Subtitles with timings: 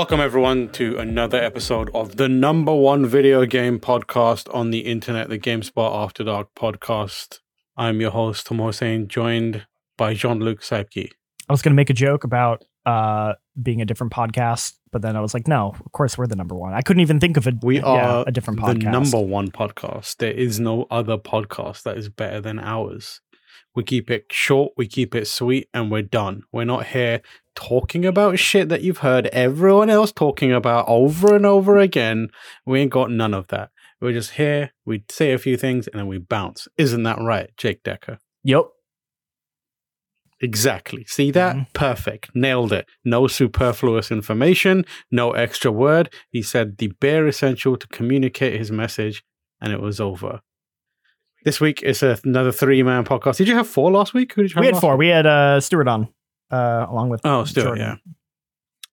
[0.00, 5.28] Welcome, everyone, to another episode of the number one video game podcast on the internet,
[5.28, 7.40] the GameSpot After Dark podcast.
[7.76, 9.66] I'm your host, Tamoor Hussain, joined
[9.98, 11.10] by Jean Luc Seipke.
[11.50, 15.16] I was going to make a joke about uh, being a different podcast, but then
[15.16, 16.72] I was like, no, of course we're the number one.
[16.72, 18.90] I couldn't even think of a We yeah, are a different the podcast.
[18.90, 20.16] number one podcast.
[20.16, 23.20] There is no other podcast that is better than ours.
[23.74, 26.44] We keep it short, we keep it sweet, and we're done.
[26.52, 27.20] We're not here
[27.54, 32.28] talking about shit that you've heard everyone else talking about over and over again.
[32.66, 33.70] We ain't got none of that.
[34.00, 36.68] We're just here, we say a few things, and then we bounce.
[36.78, 38.18] Isn't that right, Jake Dekker?
[38.44, 38.64] Yep.
[40.42, 41.04] Exactly.
[41.06, 41.54] See that?
[41.54, 41.72] Mhm.
[41.74, 42.30] Perfect.
[42.34, 42.86] Nailed it.
[43.04, 46.08] No superfluous information, no extra word.
[46.30, 49.22] He said the bare essential to communicate his message,
[49.60, 50.40] and it was over.
[51.44, 53.36] This week is another three man podcast.
[53.36, 54.32] Did you have four last week?
[54.34, 54.92] Who did you have we had four.
[54.94, 54.98] week?
[55.00, 56.08] We had uh, Stuart on,
[56.50, 58.00] uh, along with Oh, still Jordan.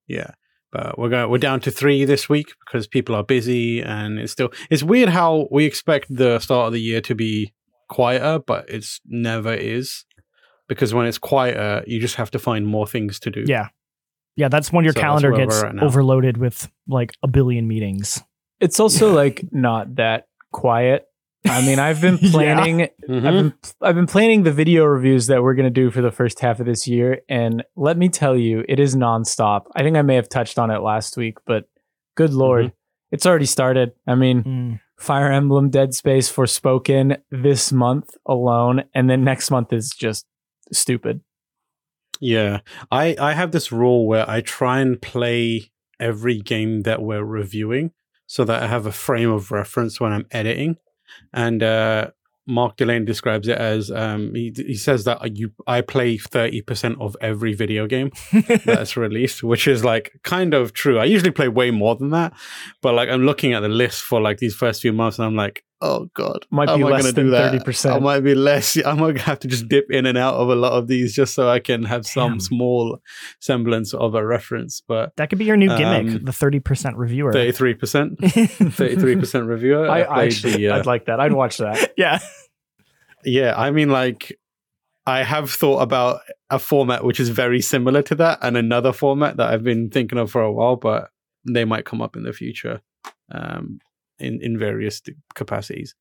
[0.08, 0.16] yeah.
[0.18, 0.30] Yeah.
[0.70, 4.32] But we're going we're down to three this week because people are busy and it's
[4.32, 7.54] still it's weird how we expect the start of the year to be
[7.88, 10.04] quieter, but it's never is.
[10.68, 13.44] Because when it's quieter, you just have to find more things to do.
[13.46, 13.68] Yeah.
[14.36, 15.84] Yeah, that's when your So calendar gets we're at now.
[15.86, 18.22] overloaded with like a billion meetings.
[18.60, 21.06] It's also like not that quiet.
[21.46, 22.30] I mean, I've been Yeah.
[22.30, 23.26] planning Mhm.
[23.26, 26.10] I've been I've been planning the video reviews that we're going to do for the
[26.10, 29.62] first half of this year and let me tell you, it is nonstop.
[29.76, 31.64] I think I may have touched on it last week, but
[32.16, 32.72] good lord,
[33.12, 33.92] it's already started.
[34.06, 34.80] I mean, Mm.
[34.98, 40.26] Fire Emblem Dead Space Forspoken this month alone and then next month is just
[40.72, 41.20] stupid.
[42.20, 42.60] Yeah,
[42.90, 45.70] I I have this rule where I try and play
[46.00, 47.92] every game that we're reviewing
[48.26, 50.76] so that I have a frame of reference when I'm editing.
[51.32, 52.10] And uh,
[52.48, 56.96] Mark Delaney describes it as um, he he says that you I play thirty percent
[56.98, 58.10] of every video game
[58.64, 60.98] that's released, which is like kind of true.
[60.98, 62.32] I usually play way more than that,
[62.80, 65.36] but like I'm looking at the list for like these first few months, and I'm
[65.36, 67.52] like, oh god, Might be less than that?
[67.64, 67.94] 30%.
[67.94, 68.76] I might be less.
[68.84, 71.34] I might have to just dip in and out of a lot of these just
[71.34, 73.00] so I can have some small
[73.40, 74.80] semblance of a reference.
[74.80, 77.32] But That could be your new gimmick, Um, the 30% reviewer.
[77.32, 79.88] thirty three percent, thirty three percent reviewer.
[79.88, 81.20] I, I actually the, uh, I'd like that.
[81.20, 81.92] I'd watch that.
[81.96, 82.18] yeah.
[83.24, 84.38] Yeah, I mean, like,
[85.04, 89.36] I have thought about a format which is very similar to that, and another format
[89.38, 91.10] that I've been thinking of for a while, but
[91.48, 92.80] they might come up in the future,
[93.32, 93.80] um,
[94.18, 95.02] in in various
[95.34, 95.94] capacities.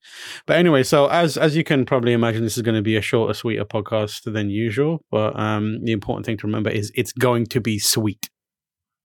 [0.45, 3.01] But anyway, so as as you can probably imagine, this is going to be a
[3.01, 5.03] shorter, sweeter podcast than usual.
[5.11, 8.29] But um, the important thing to remember is it's going to be sweet.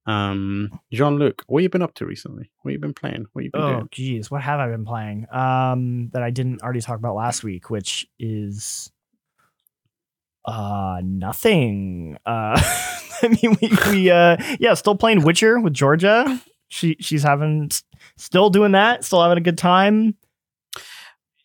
[0.04, 2.50] Um, Jean Luc, what you been up to recently?
[2.62, 3.26] What you been playing?
[3.34, 3.82] What you been Oh, doing?
[3.84, 4.30] Oh, geez.
[4.32, 5.26] What have I been playing?
[5.30, 8.90] Um, that I didn't already talk about last week, which is
[10.44, 12.16] uh nothing.
[12.26, 12.60] Uh
[13.22, 16.40] I mean we, we uh yeah, still playing Witcher with Georgia.
[16.72, 17.70] She she's having
[18.16, 20.16] still doing that, still having a good time.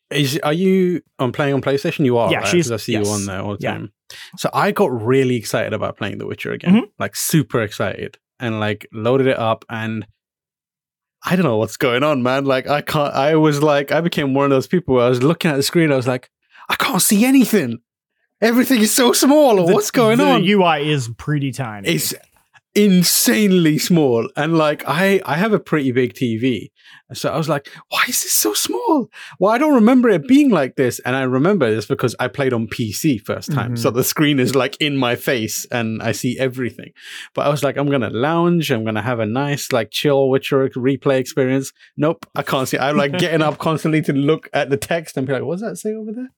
[0.09, 2.05] Is are you on playing on PlayStation?
[2.05, 2.47] You are, Yeah, right?
[2.47, 3.05] she's- I see yes.
[3.05, 3.71] you on there all the Yeah.
[3.73, 3.91] time.
[4.37, 6.83] So I got really excited about playing The Witcher again, Mhm.
[6.97, 10.07] like super excited, and like loaded it up, and
[11.25, 12.45] I don't know what's going on, man.
[12.45, 13.13] Like I can't.
[13.13, 15.63] I was like, I became one of those people where I was looking at the
[15.63, 16.29] screen, I was like,
[16.69, 17.79] I can't see anything.
[18.39, 19.57] Everything is so small.
[19.57, 20.41] The- what's going the on?
[20.43, 21.89] The UI is pretty tiny.
[21.89, 22.13] It's
[22.75, 24.29] insanely small.
[24.35, 26.69] And like i i have a pretty big tv
[27.13, 29.09] so i was like why is this so small?
[29.39, 30.99] Well i don't remember it being like this.
[30.99, 33.71] And i remember this because i played on pc 1st time.
[33.73, 33.77] Mhm.
[33.79, 36.91] so the screen is like in my face and i see everything.
[37.33, 38.71] But i was like i'm gonna lounge.
[38.71, 41.71] I'm gonna have a nice like chill witcher replay experience.
[41.95, 42.77] Nope i can't see.
[42.77, 45.77] I'm like getting up constantly to look at the text and be like what's that
[45.77, 46.29] say over there?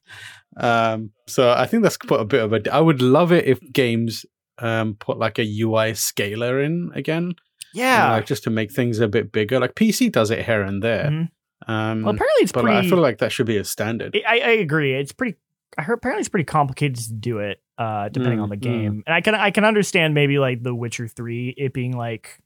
[0.58, 3.60] Um so i think that's put a bit of a i would love it if
[3.72, 4.25] games
[4.62, 7.24] um put like a UI scaler in again.
[7.26, 7.36] and,
[7.74, 8.12] yeah.
[8.14, 9.60] like just to make things a bit bigger.
[9.60, 11.06] Like PC does it here and there.
[11.10, 11.30] Mhm.
[11.68, 14.18] Um Well, apparently it's but pretty like, I feel like that should be a standard.
[14.28, 14.96] I, I agree.
[14.96, 15.38] It's pretty.
[15.78, 18.62] I heard apparently it's pretty complicated to do it, uh, depending Mm, on the mm.
[18.62, 19.04] game.
[19.06, 22.40] And I can I can understand maybe like The Witcher Three it being like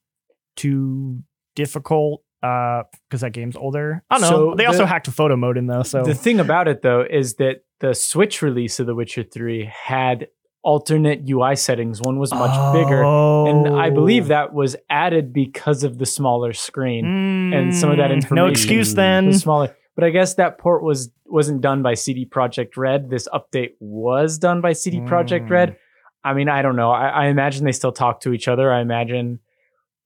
[0.56, 1.24] too
[1.56, 4.04] difficult uh because that game's older.
[4.10, 4.51] I don't know.
[4.51, 7.01] So they also hacked a photo mode in though, so The thing about it though
[7.10, 10.27] is that the Switch release of The Witcher 3 had
[10.63, 12.01] alternate UI settings.
[12.01, 13.04] One was much bigger.
[13.04, 14.27] And I believe Oh.
[14.30, 17.06] that was added because of the smaller screen.
[17.54, 18.95] and some of that Mm, No excuse Mm.
[18.95, 19.25] then.
[19.27, 19.75] The smaller.
[19.95, 23.10] But I guess that port was wasn't done by CD Projekt Red.
[23.10, 25.50] This update was done by CD Projekt Mm.
[25.50, 25.75] Red.
[26.24, 26.92] I mean, I don't know.
[26.92, 28.71] I, I imagine they still talk to each other.
[28.71, 29.39] I imagine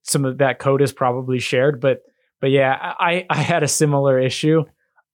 [0.02, 1.80] some of that code is probably shared.
[1.80, 2.02] But
[2.40, 4.64] but yeah, I I had a similar issue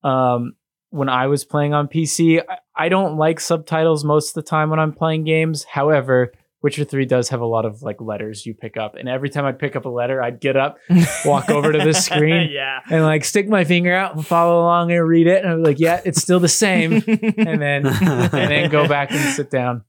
[0.02, 0.54] um,
[0.94, 2.40] when I was playing on PC.
[2.48, 5.64] I, I don't like subtitles most of the time when I'm playing games.
[5.64, 6.32] However,
[6.62, 8.94] Witcher 3 does have a lot of like letters you pick up.
[8.94, 10.78] And every time I'd pick up a letter, I'd get up,
[11.26, 12.80] walk over to the screen yeah.
[12.90, 15.44] and like stick my finger out and follow along and read it.
[15.44, 17.02] And I'm like, yeah, it's still the same.
[17.36, 19.84] And then and then go back and sit down.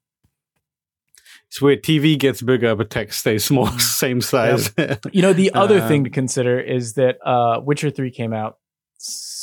[1.48, 1.84] It's weird.
[1.84, 4.74] TV gets bigger, but text stays small, same size.
[5.14, 8.58] You know, the other Um, thing to consider is that uh Witcher 3 came out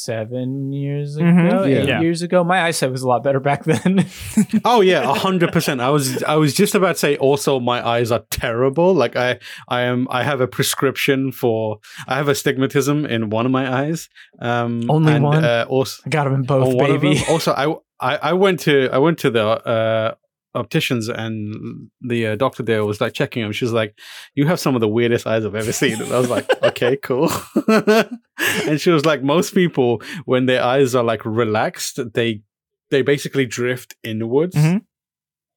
[0.05, 1.67] seven years ago, Mhm.
[1.67, 2.01] eight Yeah.
[2.01, 2.43] years ago.
[2.45, 4.05] My eyesight was a lot better back then.
[4.65, 5.81] oh yeah, a hundred percent.
[5.81, 7.17] I was I was just about to say.
[7.17, 8.95] Also, my eyes are terrible.
[8.95, 9.39] Like I
[9.69, 11.79] I am I have a prescription for
[12.09, 14.09] I have astigmatism in one of my eyes.
[14.41, 15.45] Um, Only and, one?
[15.45, 17.15] Uh, also, I got them in both, on baby.
[17.15, 17.25] them.
[17.31, 17.67] Also, I,
[18.01, 20.15] I I went to I went to the uh,
[20.55, 23.53] opticians and the uh, doctor there was like checking him.
[23.53, 23.99] She was like,
[24.35, 26.97] "You have some of the weirdest eyes I've ever seen." And I was like, "Okay,
[26.97, 27.31] cool."
[27.69, 32.43] and she was like, "Most people, when their eyes are like relaxed, they
[32.91, 34.83] they basically drift inwards." Mhm.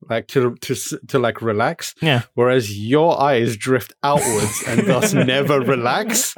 [0.10, 0.75] Like to to
[1.07, 2.22] to like relax, Yeah.
[2.36, 6.34] Whereas your eyes drift outwards and thus never relax.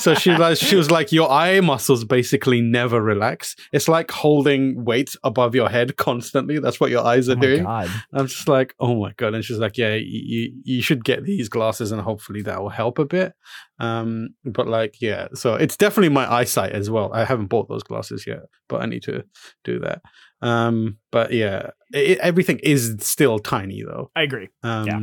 [0.00, 3.54] So she like she was like your eye muscles basically never relax.
[3.72, 6.58] It's like holding weights above your head constantly.
[6.58, 7.62] That's what your eyes are Oh doing.
[7.64, 7.88] God.
[8.12, 9.34] i'm just like oh my god.
[9.34, 12.98] And she's like yeah you you should get these glasses and hopefully that will help
[12.98, 13.34] a bit.
[13.78, 17.12] Um but like yeah so it's definitely my eyesight as well.
[17.12, 19.22] I haven't bought those glasses yet but i need to
[19.64, 20.00] do that
[20.42, 24.48] um but yeah it, everything is still tiny though I agree.
[24.62, 25.00] um, Yeah.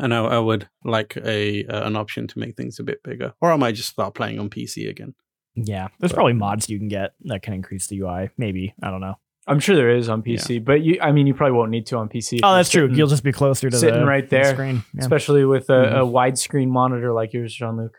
[0.00, 3.34] And I, I would like a uh, an option to make things a bit bigger,
[3.40, 5.14] or I might just start playing on PC again.
[5.54, 5.88] Yeah.
[6.00, 8.30] There's But- probably mods you can get that can increase the UI.
[8.36, 8.74] Maybe.
[8.82, 9.14] I don't know.
[9.46, 11.98] I'm sure there is on PC, but you I mean you probably won't need to
[11.98, 12.40] on PC.
[12.42, 12.90] Oh, you're that's true.
[12.92, 14.82] You'll just be closer to sitting the, right the there, screen.
[14.92, 15.02] Yeah.
[15.02, 16.12] especially with a, a Mhm.
[16.12, 17.96] widescreen monitor like yours, Jean Luc.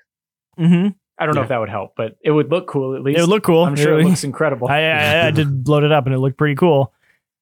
[0.59, 0.87] Mm hmm
[1.19, 1.45] I don't know Yeah.
[1.45, 3.17] if that would help, but it would look cool at least.
[3.17, 3.63] It would look cool.
[3.63, 4.09] I'm sure it really.
[4.09, 4.67] looks incredible.
[4.67, 6.93] I, I, I did load it up and it looked pretty cool.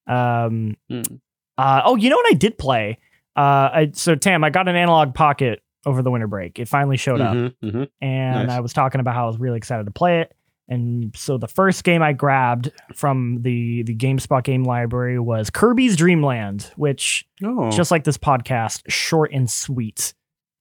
[0.08, 1.20] Um, Mm.
[1.58, 3.00] uh, oh, you know what I did play?
[3.36, 6.58] Uh, I, so Tam, I got an Analogue Pocket over the winter break.
[6.60, 7.88] It finally showed up, Mhm, mhm.
[8.02, 8.58] and Nice.
[8.58, 10.34] I was talking about how I was really excited to play it.
[10.68, 15.96] And so the first game I grabbed from the the GameSpot game library was Kirby's
[15.96, 20.14] Dream Land, which Oh, just like this podcast, short and sweet.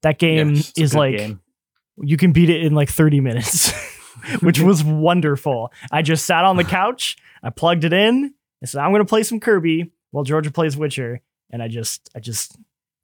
[0.02, 1.40] That game Yes, is like game.
[2.02, 3.72] You can beat it in like 30 minutes,
[4.40, 5.72] which was wonderful.
[5.92, 9.22] I just sat on the couch, I plugged it in, and said, I'm gonna play
[9.22, 11.20] some Kirby while Georgia plays Witcher.
[11.50, 12.56] And I just I just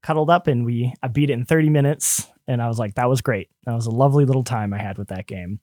[0.02, 2.26] cuddled up and we I beat it in 30 minutes.
[2.48, 3.48] And I was like, that was great.
[3.64, 5.60] That was a lovely little time I had with that game.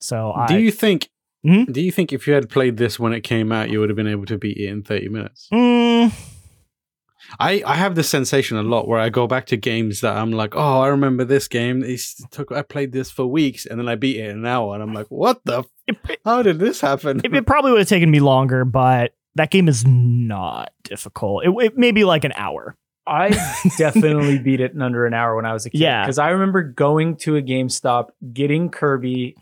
[0.00, 1.08] So do I you think?
[1.44, 1.72] Mhm.
[1.72, 3.96] Do you think if you had played this when it came out, you would have
[3.96, 5.48] been able to beat it in thirty minutes?
[5.52, 6.12] Mm,
[7.38, 10.32] I, I have this sensation a lot where I go back to games that I'm
[10.32, 11.82] like, oh, I remember this game.
[11.82, 14.74] It's took I played this for weeks, and then I beat it in an hour,
[14.74, 15.58] and I'm like, what the?
[15.58, 17.20] F- it, how did this happen?
[17.24, 21.44] it, it probably would have taken me longer, but that game is not difficult.
[21.44, 22.76] It, it may be like an hour.
[23.06, 23.30] I
[23.78, 25.80] definitely beat it in under an hour when I was a kid.
[25.80, 26.04] Yeah.
[26.04, 29.34] Because I remember going to a GameStop, getting Kirby,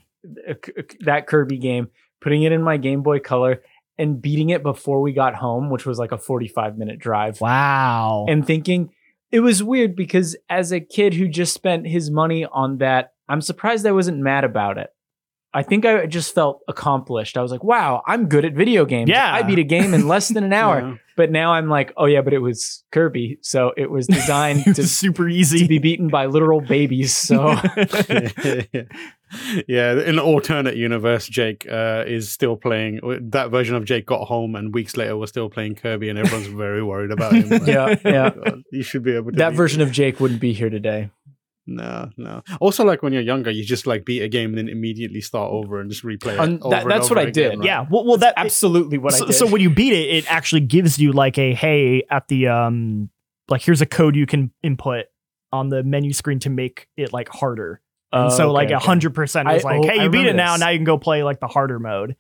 [0.49, 1.89] uh, k- that Kirby game,
[2.21, 3.63] putting it in my Game Boy Color,
[3.99, 7.41] and beating it before we got home, which was like a 45 minute drive.
[7.41, 8.27] Wow.
[8.29, 8.91] And thinking
[9.31, 13.41] it was weird because as a kid who just spent his money on that, I'm
[13.41, 14.91] surprised I wasn't mad about it.
[15.57, 17.39] I think I just felt accomplished.
[17.39, 19.09] I was like, wow, I'm good at video games.
[19.09, 19.33] Yeah.
[19.33, 20.81] I beat a game in less than an hour.
[20.81, 20.95] Yeah.
[21.17, 24.75] But now I'm like, oh yeah, but it was Kirby, so it was designed It
[24.75, 27.17] to, was super to be beaten by literal babies.
[27.17, 27.55] So
[29.69, 33.01] yeah, in the alternate universe, Jake uh, is still playing.
[33.31, 36.47] That version of Jake got home, and weeks later was still playing Kirby, and everyone's
[36.47, 37.49] very worried about him.
[37.49, 38.31] Like, Yeah, yeah.
[38.31, 39.39] God, you should be able to.
[39.39, 39.85] that version it.
[39.85, 41.11] of Jake wouldn't be here today.
[41.67, 42.43] no, no.
[42.61, 45.51] Also, like when you're younger, you just like beat a game and then immediately start
[45.51, 46.39] over and just replay it.
[46.39, 47.59] Un- that- and that's over what I again, did.
[47.59, 47.67] right?
[47.67, 47.87] yeah.
[47.91, 49.33] Well, well that Absolutely what so, I did.
[49.35, 53.11] so when you beat it, it actually gives you like a hey at the um
[53.49, 55.07] like here's a code you can input
[55.53, 57.81] on the menu screen to make it like harder.
[58.13, 58.87] And Oh, so like okay, a okay.
[58.87, 60.53] hundred percent is I- like, oh, hey, I you beat it now.
[60.53, 60.61] this.
[60.61, 62.17] Now you can go play like the harder mode,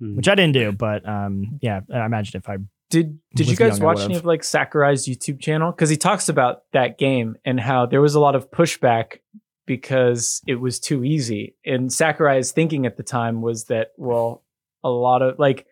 [0.00, 0.16] Hmm.
[0.16, 0.72] which I didn't do.
[0.72, 2.58] But um, yeah, I imagine if I
[2.90, 5.70] Did did you guys young, watch any of like Sakurai's YouTube channel?
[5.72, 9.18] Because he talks about that game and how there was a lot of pushback
[9.66, 11.54] because it was too easy.
[11.64, 14.42] And Sakurai's thinking at the time was that well,
[14.82, 15.66] a lot of like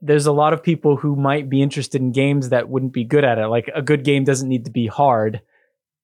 [0.00, 3.24] there's a lot of people who might be interested in games that wouldn't be good
[3.24, 3.46] at it.
[3.46, 5.40] Like a good game doesn't need to be hard.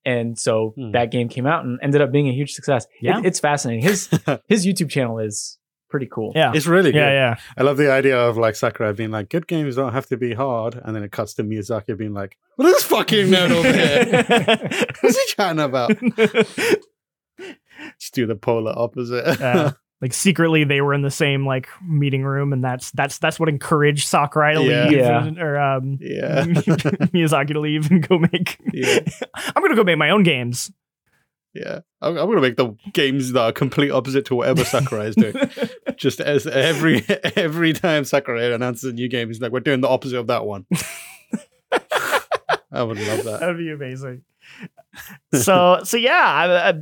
[0.05, 0.91] And so Hmm.
[0.91, 2.85] that game came out and ended up being a huge success.
[2.85, 3.21] It- Yeah.
[3.23, 3.83] it's fascinating.
[3.83, 4.09] His
[4.47, 5.57] his YouTube channel is
[5.89, 6.31] pretty cool.
[6.35, 6.99] yeah It's really good.
[6.99, 10.05] yeah yeah I love the idea of like Sakurai being like, good games don't have
[10.07, 10.79] to be hard.
[10.83, 14.67] And then it cuts to Miyazaki being like, what is this fucking nerd over here?
[15.01, 15.91] What's he chatting about?
[17.99, 19.39] Just do the polar opposite.
[19.39, 19.71] Yeah.
[20.01, 23.49] Like secretly they were in the same like meeting room, and that's that's that's what
[23.49, 24.83] encouraged Sakurai to Yeah.
[24.85, 25.23] leave Yeah.
[25.25, 26.45] and- or um, Yeah.
[26.45, 28.57] Miyazaki to leave and go make.
[28.73, 28.99] Yeah.
[29.35, 30.71] I'm gonna go make my own games.
[31.55, 35.15] Yeah, I'm, I'm gonna make the games that are complete opposite to whatever Sakurai is
[35.15, 35.33] doing.
[35.97, 37.03] Just as every
[37.35, 40.45] every time Sakurai announces a new game, he's like, "We're doing the opposite of that
[40.45, 40.67] one."
[42.71, 43.39] I would love that.
[43.39, 44.21] That'd be amazing.
[45.33, 46.73] so so yeah, I, I,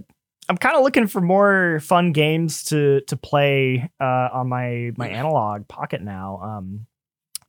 [0.50, 5.10] I'm kind of looking for more fun games to to play uh, on my my
[5.10, 6.40] Analogue Pocket now.
[6.42, 6.86] Um,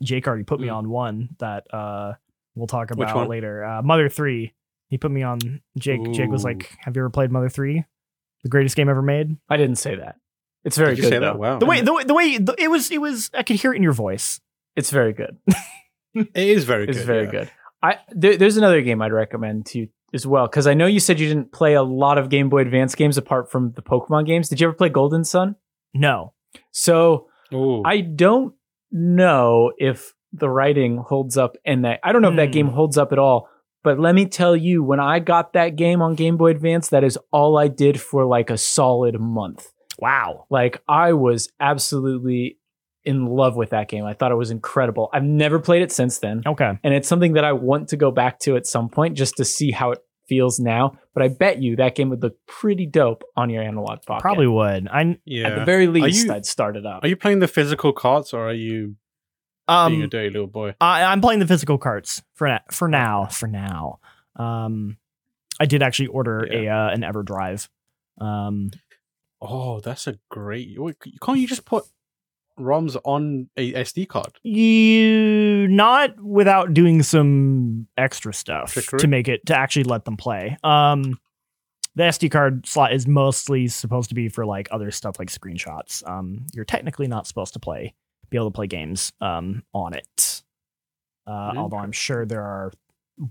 [0.02, 0.74] Jake already put me Mm.
[0.76, 2.14] on one that uh,
[2.54, 3.28] we'll talk Which about one?
[3.28, 3.64] later.
[3.64, 4.52] Uh, Mother Three.
[4.90, 5.60] He put me on.
[5.78, 6.00] Jake.
[6.12, 7.84] Jake was like, "Have you ever played Mother Three?
[8.42, 10.16] The greatest game ever made." I didn't say that.
[10.64, 11.08] It's very Did you good.
[11.10, 11.26] say though.
[11.32, 11.38] that?
[11.38, 13.72] Wow, The way the way the way the, it was it was I could hear
[13.72, 14.40] it in your voice.
[14.76, 15.36] It's very good.
[16.14, 17.06] it is very It's good.
[17.06, 17.30] very yeah.
[17.30, 17.50] good.
[17.82, 21.00] I there, there's another game I'd recommend to you as well because I know you
[21.00, 24.26] said you didn't play a lot of Game Boy Advance games apart from the Pokemon
[24.26, 24.48] games.
[24.48, 25.56] Did you ever play Golden Sun?
[25.94, 26.32] No.
[26.70, 27.82] So Ooh.
[27.84, 28.54] I don't
[28.90, 32.52] know if the writing holds up and that I don't know if that Hmm.
[32.52, 33.48] game holds up at all.
[33.84, 37.04] But let me tell you, when I got that game on Game Boy Advance, that
[37.04, 39.70] is all I did for like a solid month.
[39.98, 40.46] Wow.
[40.50, 42.58] Like I was absolutely
[43.04, 44.04] in love with that game.
[44.04, 45.08] I thought it was incredible.
[45.12, 46.42] I've never played it since then.
[46.46, 46.78] Okay.
[46.82, 49.44] And it's something that I want to go back to at some point just to
[49.44, 50.98] see how it feels now.
[51.14, 54.20] But I bet you that game would look pretty dope on your Analogue Pocket.
[54.22, 54.88] Probably would.
[54.88, 55.48] I yeah.
[55.48, 57.02] At the very least, you- I'd start it up.
[57.04, 58.96] are you playing the physical carts or are you
[59.68, 60.74] being a um dirty little boy?
[60.80, 63.26] I, I'm playing the physical carts for na- for now.
[63.26, 64.00] For now,
[64.36, 64.96] um,
[65.60, 67.68] I did actually order a uh, an EverDrive.
[68.20, 68.70] Um,
[69.40, 70.74] Oh, that's a great.
[70.76, 71.84] wait, Can't you just put
[72.58, 74.38] ROMs on a SD card?
[74.42, 78.98] you not without doing some extra stuff Trickery?
[79.00, 80.56] to make it to actually let them play.
[80.64, 81.18] Um,
[81.94, 86.08] the SD card slot is mostly supposed to be for like other stuff like screenshots.
[86.08, 87.94] Um, you're technically not supposed to play
[88.30, 90.42] be able to play games um on it.
[91.26, 92.72] Uh, although I'm sure there are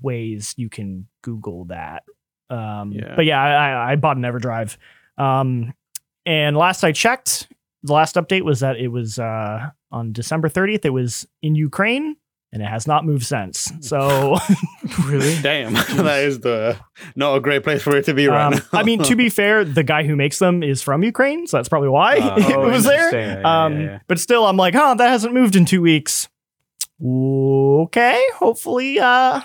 [0.01, 2.03] ways you can Google that.
[2.49, 3.13] Um, Yeah.
[3.15, 4.75] but yeah, I, I- I bought an EverDrive.
[5.17, 5.73] Um,
[6.25, 7.47] and last I checked,
[7.87, 10.85] the last update was that it was uh, on December 30th.
[10.85, 12.15] It was in Ukraine,
[12.53, 13.71] and it has not moved since.
[13.81, 14.37] So,
[15.05, 15.35] really?
[15.41, 16.77] Damn, that is the
[17.15, 18.59] not a great place for it to be right um, now.
[18.79, 21.69] I mean, to be fair, the guy who makes them is from Ukraine, so that's
[21.69, 23.39] probably why Uh, it oh, was there.
[23.41, 23.99] Yeah, Um, yeah, yeah.
[24.07, 26.27] But still, I'm like, huh, that hasn't moved in two weeks.
[27.03, 29.41] Okay, hopefully, uh,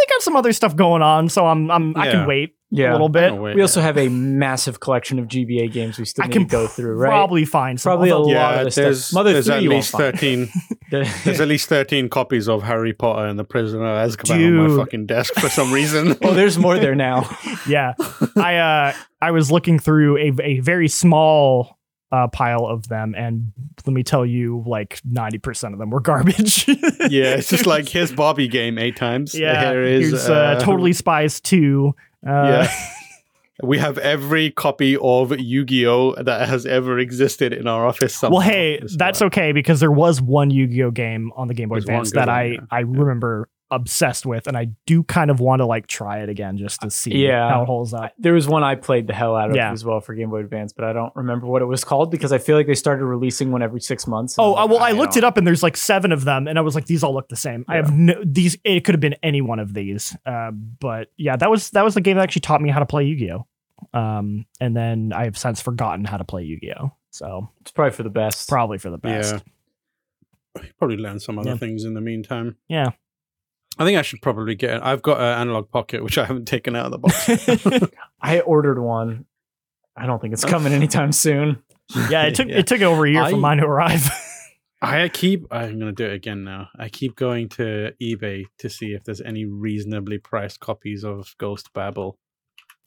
[0.00, 2.10] they got some other stuff going on, so I'm, I'm, I Yeah.
[2.12, 3.34] can wait a little bit.
[3.34, 3.86] wait, We also yeah.
[3.86, 6.94] have a massive collection of GBA games we still I need can to go through,
[6.94, 7.08] right?
[7.08, 7.90] Probably find some.
[7.90, 8.84] Probably a although- lot yeah, of this stuff.
[8.84, 10.14] there's, Mother there's 3 at you won't least find.
[10.14, 10.48] 13
[10.90, 14.70] there's at least 13 copies of Harry Potter and the Prisoner of Azkaban on Dude.
[14.70, 16.16] my fucking desk for some reason.
[16.22, 17.28] oh, there's more there now.
[17.68, 17.92] yeah
[18.36, 21.76] i uh i was looking through a, a very small
[22.12, 23.52] uh pile of them and
[23.86, 28.12] let me tell you like 90% of them were garbage yeah, it's just like here's
[28.12, 29.34] Bobby game eight times.
[29.34, 31.94] yeah here is here's uh, totally spies 2
[32.26, 32.72] uh Yeah.
[33.62, 38.14] We have every copy of Yu-Gi-Oh that has ever existed in our office.
[38.16, 38.38] Somehow.
[38.38, 41.84] well hey that's okay because there was one yu-gi-oh game on the game boy There's
[41.84, 42.60] advance that one, i yeah.
[42.70, 46.56] i remember obsessed with and i do kind of want to like try it again
[46.56, 47.48] just to see Yeah.
[47.50, 49.70] how it holds up There was one I played the hell out of Yeah.
[49.72, 52.32] as well for Game Boy Advance, but I don't remember what it was called because
[52.32, 54.36] I feel like they started releasing one every six months.
[54.38, 56.62] Oh, like, well, I looked it up and there's like seven of them, and I
[56.62, 57.64] was like, these all look the same.
[57.68, 58.56] I have no these.
[58.64, 61.94] It could have been any one of these, uh, but yeah, that was that was
[61.94, 63.46] the game that actually taught me how to play Yu-Gi-Oh.
[63.98, 66.92] Um, and then I have since forgotten how to play Yu-Gi-Oh.
[67.10, 68.48] So It's probably for the best.
[68.48, 69.34] probably for the best.
[70.56, 70.62] Yeah.
[70.78, 71.56] Probably learn some other Yeah.
[71.56, 72.56] things in the meantime.
[72.68, 72.90] Yeah.
[73.80, 74.82] I think I should probably get it.
[74.84, 77.90] I've got an Analogue Pocket, which I haven't taken out of the box.
[78.20, 79.24] I ordered one.
[79.96, 81.62] I don't think it's coming anytime soon.
[82.10, 82.58] yeah, it took Yeah.
[82.58, 84.08] it took over a year I- for mine to arrive.
[84.82, 85.46] I keep.
[85.50, 86.68] I'm gonna do it again now.
[86.78, 91.72] I keep going to eBay to see if there's any reasonably priced copies of Ghost
[91.74, 92.18] Babel.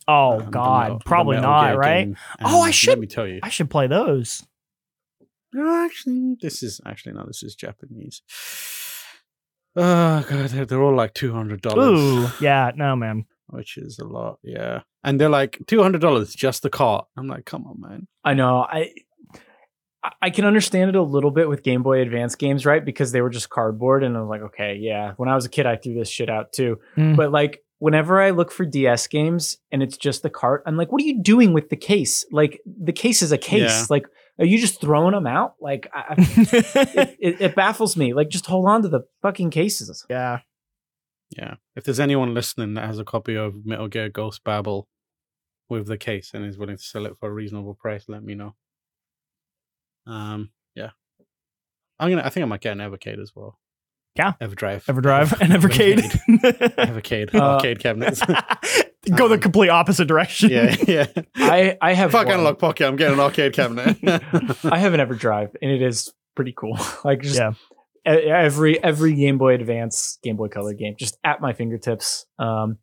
[0.07, 2.05] oh um, God, Metal- the probably Metal not, Gear right?
[2.05, 2.17] game.
[2.43, 3.39] Oh, I should- Let me tell you.
[3.43, 4.43] I should play those.
[5.53, 7.25] No, actually, this is actually no.
[7.27, 8.21] This is Japanese.
[9.75, 13.25] Oh god, they're, they're all like two hundred dollars, Ooh, yeah, no, man.
[13.47, 14.39] which is a lot.
[14.43, 17.05] Yeah, and they're like two hundred dollars just the cart.
[17.17, 18.07] I'm like, come on, man.
[18.23, 18.59] I know.
[18.61, 18.91] I
[20.21, 22.83] I can understand it a little bit with Game Boy Advance games, right?
[22.83, 25.13] Because they were just cardboard, and I was like, okay, yeah.
[25.17, 26.79] When I was a kid, I threw this shit out too.
[26.97, 27.15] Mm.
[27.15, 30.91] But like, whenever I look for DS games and it's just the cart, I'm like,
[30.91, 32.25] what are you doing with the case?
[32.31, 33.71] Like, the case is a case.
[33.71, 33.85] Yeah.
[33.89, 34.05] Like,
[34.39, 35.55] are you just throwing them out?
[35.61, 38.13] Like, I, I- it, it, it baffles me.
[38.13, 40.05] Like, just hold on to the fucking cases.
[40.09, 40.39] yeah,
[41.37, 44.87] Yeah, if there's anyone listening that has a copy of Metal Gear Ghost Babel
[45.69, 48.35] with the case and is willing to sell it for a reasonable price, let me
[48.35, 48.55] know.
[50.05, 50.89] Um, yeah.
[51.99, 52.23] I'm gonna.
[52.25, 53.57] I think I might get an Evercade as well.
[54.15, 54.33] Yeah.
[54.41, 54.83] Everdrive.
[54.85, 56.01] Everdrive and Evercade.
[56.75, 57.33] Evercade.
[57.33, 58.21] Uh, Arcade cabinets.
[59.15, 60.49] Go the Um, complete opposite direction.
[60.49, 61.07] yeah, yeah.
[61.35, 62.35] I I have Fuck one.
[62.35, 62.87] Analogue Pocket.
[62.87, 63.97] I'm getting an arcade cabinet.
[64.63, 66.77] I have an EverDrive, and it is pretty cool.
[67.03, 67.51] like just Yeah.
[68.05, 72.25] every every Game Boy Advance, Game Boy Color game, just at my fingertips.
[72.39, 72.77] Um,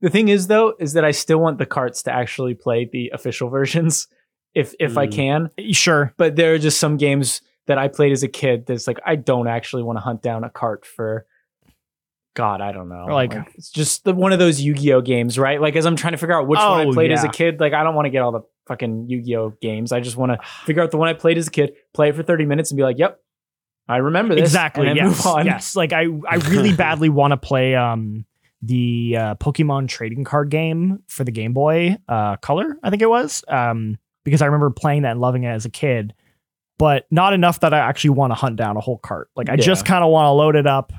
[0.00, 3.10] the thing is, though, is that I still want the carts to actually play the
[3.12, 4.06] official versions,
[4.54, 5.12] if if I Mm.
[5.12, 5.50] can.
[5.72, 6.14] Sure.
[6.16, 9.16] But there are just some games that I played as a kid that's like I
[9.16, 11.26] don't actually want to hunt down a cart for.
[12.38, 13.04] God, I don't know.
[13.08, 15.60] Or like- it's just the, one of those Yu-Gi-Oh games, right?
[15.60, 17.58] Like as I'm trying to figure out which one Oh, I played as a kid,
[17.58, 19.90] like I don't want to get all the fucking Yu-Gi-Oh games.
[19.92, 22.14] I just want to figure out the one I played as a kid, play it
[22.14, 23.18] for 30 minutes, and be like, "Yep,
[23.88, 24.86] I remember this." Exactly.
[24.86, 25.06] and Yes.
[25.08, 25.46] move on.
[25.46, 25.74] Yes.
[25.74, 28.24] Like I, I really badly want to play um
[28.62, 32.76] the uh, Pokemon trading card game for the Game Boy uh, Color.
[32.82, 35.70] I think it was um because I remember playing that and loving it as a
[35.70, 36.14] kid,
[36.78, 39.28] but not enough that I actually want to hunt down a whole cart.
[39.34, 39.62] Like I Yeah.
[39.62, 40.92] just kind of want to load it up,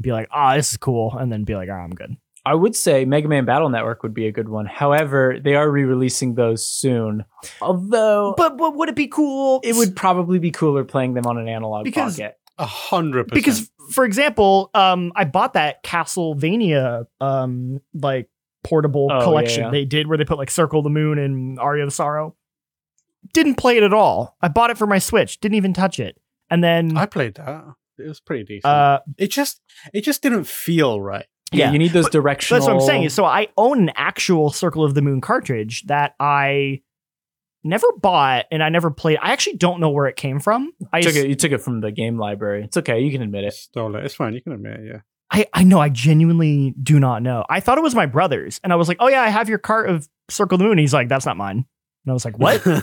[0.00, 2.16] be like, ah, this is cool, and then be like, ah, I'm good.
[2.44, 4.66] I would say Mega Man Battle Network would be a good one.
[4.66, 7.24] However, they are re-releasing those soon.
[7.60, 9.60] Although But but would it be cool?
[9.64, 12.38] it would probably be cooler playing them on an analog Because- pocket.
[12.58, 13.34] A hundred percent.
[13.44, 18.30] because for example um i bought that castlevania um like
[18.64, 19.70] portable Oh, yeah, collection yeah.
[19.70, 22.34] they did where they put like circle of the moon and aria of sorrow
[23.34, 26.18] didn't play it at all i bought it for my switch didn't even touch it
[26.48, 27.64] and then I played that.
[27.98, 28.64] It was pretty decent.
[28.66, 29.60] uh it just,
[29.94, 31.26] it just didn't feel right.
[31.52, 31.72] Yeah, yeah.
[31.72, 32.60] you need those But directional.
[32.60, 36.14] that's what i'm saying so i own an actual circle of the moon cartridge that
[36.18, 36.80] i
[37.62, 41.00] never bought and i never played i actually don't know where it came from i
[41.00, 42.64] took it, you took it from the game library.
[42.64, 42.98] It's okay.
[43.00, 43.52] You can admit it.
[43.54, 44.04] Stole it.
[44.04, 44.34] It's fine.
[44.34, 44.86] You can admit it.
[44.92, 45.00] Yeah.
[45.30, 47.44] I, I know I genuinely do not know.
[47.50, 49.58] I thought it was my brother's, and I was like, "Oh yeah, I have your
[49.58, 51.56] cart of Circle of the Moon." He's like, "That's not mine,"
[52.04, 52.62] and I was like, "What?"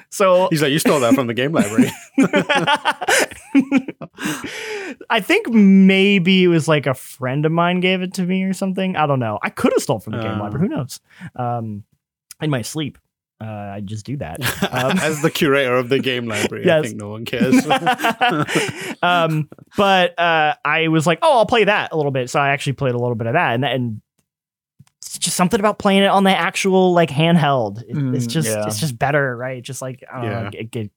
[0.11, 1.91] so He's like, you stole that from the game library.
[5.09, 8.53] I think maybe it was like a friend of mine gave it to me or
[8.53, 8.95] something.
[8.95, 9.39] I don't know.
[9.41, 10.39] I could have stole from the game Uh.
[10.43, 10.67] library.
[10.67, 10.99] Who knows?
[11.35, 11.83] Um,
[12.41, 12.97] in my sleep,
[13.39, 14.39] uh, I just do that.
[14.71, 17.65] Um, As the curator of the game library, I think no one cares.
[19.03, 22.29] um, but uh, I was like, oh, I'll play that a little bit.
[22.29, 24.01] So I actually played a little bit of that, and and
[25.15, 27.81] it's just something about playing it on the actual like handheld.
[27.83, 28.65] It- it's Mm, just yeah.
[28.67, 29.61] it's just better, right?
[29.61, 30.91] Just like I don't know, it, it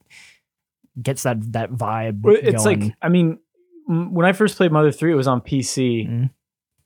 [1.01, 2.21] gets that that vibe.
[2.25, 2.81] It's going.
[2.81, 3.39] like I mean,
[3.87, 6.29] when I first played Mother Three, it was on PC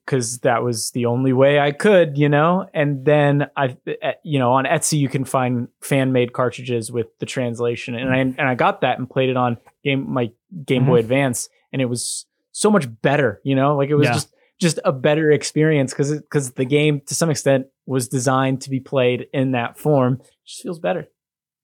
[0.05, 2.67] because that was the only way I could, you know.
[2.73, 7.07] And then I, uh, you know, on Etsy you can find fan made cartridges with
[7.19, 10.31] the translation, and I and I got that and played it on game my
[10.65, 13.75] Game Boy Advance, and it was so much better, you know.
[13.77, 14.13] Like it was Yeah.
[14.13, 18.69] just just a better experience because because the game to some extent was designed to
[18.69, 20.19] be played in that form.
[20.21, 21.01] It just feels better.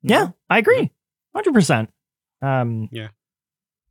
[0.01, 0.35] you yeah, know?
[0.49, 0.91] I agree,
[1.33, 1.89] hundred percent.
[2.41, 3.09] Um, Yeah.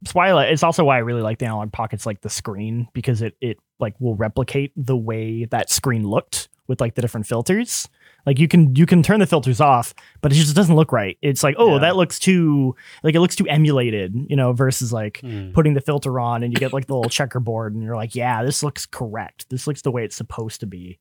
[0.03, 2.89] It's why I it's also why I really like the Analogue Pockets, like the screen,
[2.93, 7.27] because it it like will replicate the way that screen looked with like the different
[7.27, 7.89] filters.
[8.27, 11.19] Like you can you can turn the filters off, but it just doesn't look right.
[11.21, 11.79] It's like oh Yeah.
[11.81, 15.53] that looks too like it looks too emulated, you know, versus like Hmm.
[15.53, 18.43] putting the filter on and you get like the little checkerboard and you're like yeah
[18.43, 19.51] this looks correct.
[19.51, 20.99] This looks the way it's supposed to be.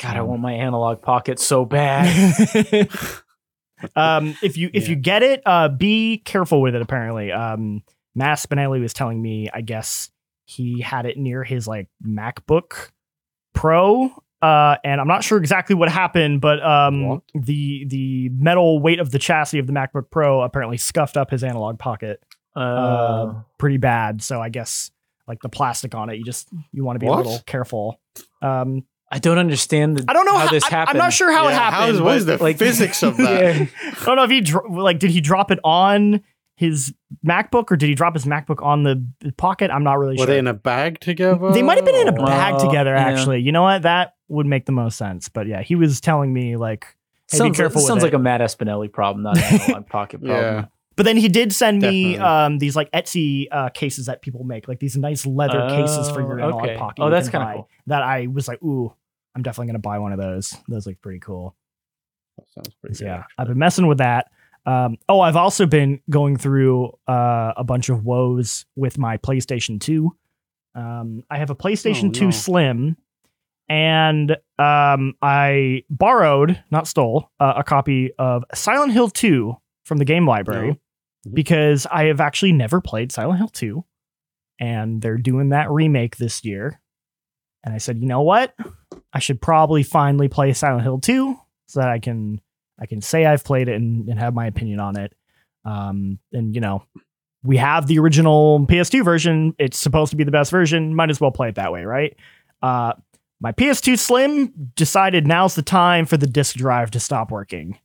[0.00, 2.08] God, I Um, want my Analogue Pocket so bad.
[3.96, 4.90] um, if you if Yeah.
[4.90, 6.82] you get it, uh, be careful with it.
[6.82, 7.82] Apparently, um,
[8.14, 9.48] Matt Espineli was telling me.
[9.52, 10.10] I guess
[10.46, 12.90] he had it near his like MacBook
[13.54, 14.10] Pro,
[14.42, 17.22] uh, and I'm not sure exactly what happened, but um, What?
[17.34, 21.42] the the metal weight of the chassis of the MacBook Pro apparently scuffed up his
[21.44, 22.20] Analogue Pocket
[22.56, 24.22] Uh, uh, pretty bad.
[24.22, 24.90] So I guess
[25.26, 27.14] like the plastic on it, you just you want to be What?
[27.14, 28.00] a little careful.
[28.42, 29.96] Um, I don't understand.
[29.98, 30.98] The, I don't know how, how, this I, happened.
[30.98, 31.96] I'm not sure how it happened.
[31.96, 33.56] how's- what is the like- physics of that?
[33.56, 33.66] Yeah.
[34.00, 36.20] I don't know if he dro- like did he drop it on
[36.56, 36.94] his
[37.26, 39.70] MacBook or did he drop his MacBook on the the pocket?
[39.70, 40.26] I'm not really Were sure.
[40.26, 41.50] they in a bag together?
[41.52, 42.94] They might have been in a or- bag Uh, together.
[42.94, 43.08] yeah.
[43.08, 43.82] Actually, you know what?
[43.82, 45.28] That would make the most sense.
[45.28, 46.86] But yeah, he was telling me like,
[47.30, 47.80] hey, sounds be careful.
[47.80, 48.16] sounds with like it.
[48.16, 49.36] a Matt Espineli problem, not
[49.68, 50.54] an pocket problem.
[50.54, 50.64] Yeah.
[50.96, 54.68] But then he did send me um these like Etsy uh, cases that people make,
[54.68, 56.76] like these nice leather cases for your Oh, analog okay.
[56.76, 57.02] pocket.
[57.02, 57.68] Oh, that's kinda cool.
[57.88, 58.94] That I was like, ooh,
[59.34, 60.56] I'm definitely gonna buy one of those.
[60.68, 61.56] Those look pretty cool.
[62.38, 63.10] That sounds pretty So, good.
[63.10, 64.30] yeah, I've been messing with that.
[64.66, 69.78] Um, oh, I've also been going through uh, a bunch of woes with my PlayStation
[69.80, 70.10] 2.
[70.74, 72.30] Um, I have a PlayStation Oh, 2 no.
[72.30, 72.96] Slim,
[73.68, 80.04] and um, I borrowed, not stole, uh, a copy of Silent Hill 2 from the
[80.04, 81.30] game library No.
[81.30, 81.34] Mhm.
[81.34, 83.84] because I have actually never played Silent Hill 2,
[84.58, 86.80] and they're doing that remake this year.
[87.62, 88.54] And I said, you know what?
[89.12, 91.36] I should probably finally play Silent Hill 2
[91.68, 92.40] so that I can
[92.80, 95.12] I can say I've played it and, and have my opinion on it.
[95.64, 96.84] Um, and you know,
[97.42, 99.54] we have the original PS2 version.
[99.58, 100.94] It's supposed to be the best version.
[100.94, 102.16] Might as well play it that way, right?
[102.62, 102.94] Uh,
[103.40, 107.78] my PS2 Slim decided now's the time for the disk drive to stop working,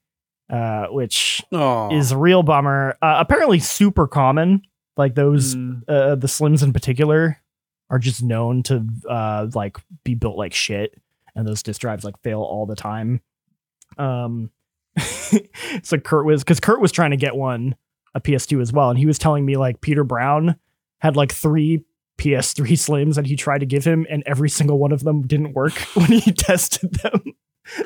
[0.49, 2.97] uh, which Oh, is a real bummer.
[3.01, 4.61] Uh, apparently, super common.
[4.95, 5.81] Like those, Mm.
[5.87, 7.37] uh, the Slims in particular
[7.89, 10.99] are just known to uh, like be built like shit,
[11.35, 13.21] and those disk drives like fail all the time.
[13.97, 14.51] Um,
[15.83, 17.75] so Kurt was because Kurt was trying to get one
[18.15, 20.55] a PS2 as well, and he was telling me like Peter Brown
[20.99, 21.83] had like three
[22.17, 25.53] PS3 Slims that he tried to give him, and every single one of them didn't
[25.53, 27.21] work when he tested them.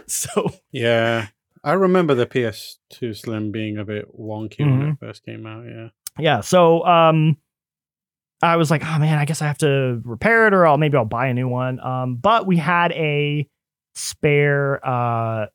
[0.07, 1.27] So yeah.
[1.65, 4.89] I remember the PS2 Slim being a bit wonky when Mm-hmm.
[4.91, 5.63] it first came out.
[5.65, 5.89] Yeah.
[6.19, 7.37] yeah so um
[8.41, 10.97] i was like oh man i guess i have to repair it or i'll maybe
[10.97, 13.47] i'll buy a new one um but we had a
[13.95, 15.45] spare uh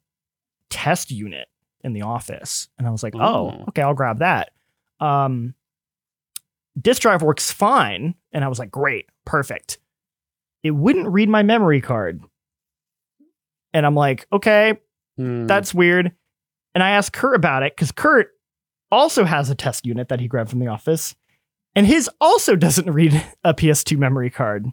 [0.71, 1.49] test unit
[1.83, 3.19] in the office and i was like oh
[3.51, 3.65] Oh.
[3.69, 4.51] okay i'll grab that
[5.01, 5.55] um
[6.81, 9.79] disk drive works fine and i was like great perfect
[10.63, 12.23] it wouldn't read my memory card
[13.73, 14.79] and i'm like okay
[15.17, 15.47] Hmm.
[15.49, 16.13] that's weird.
[16.77, 18.29] And I asked Kurt about it because Kurt
[18.93, 21.17] also has a test unit that he grabbed from the office,
[21.75, 24.67] and his also doesn't read a PS2 memory card,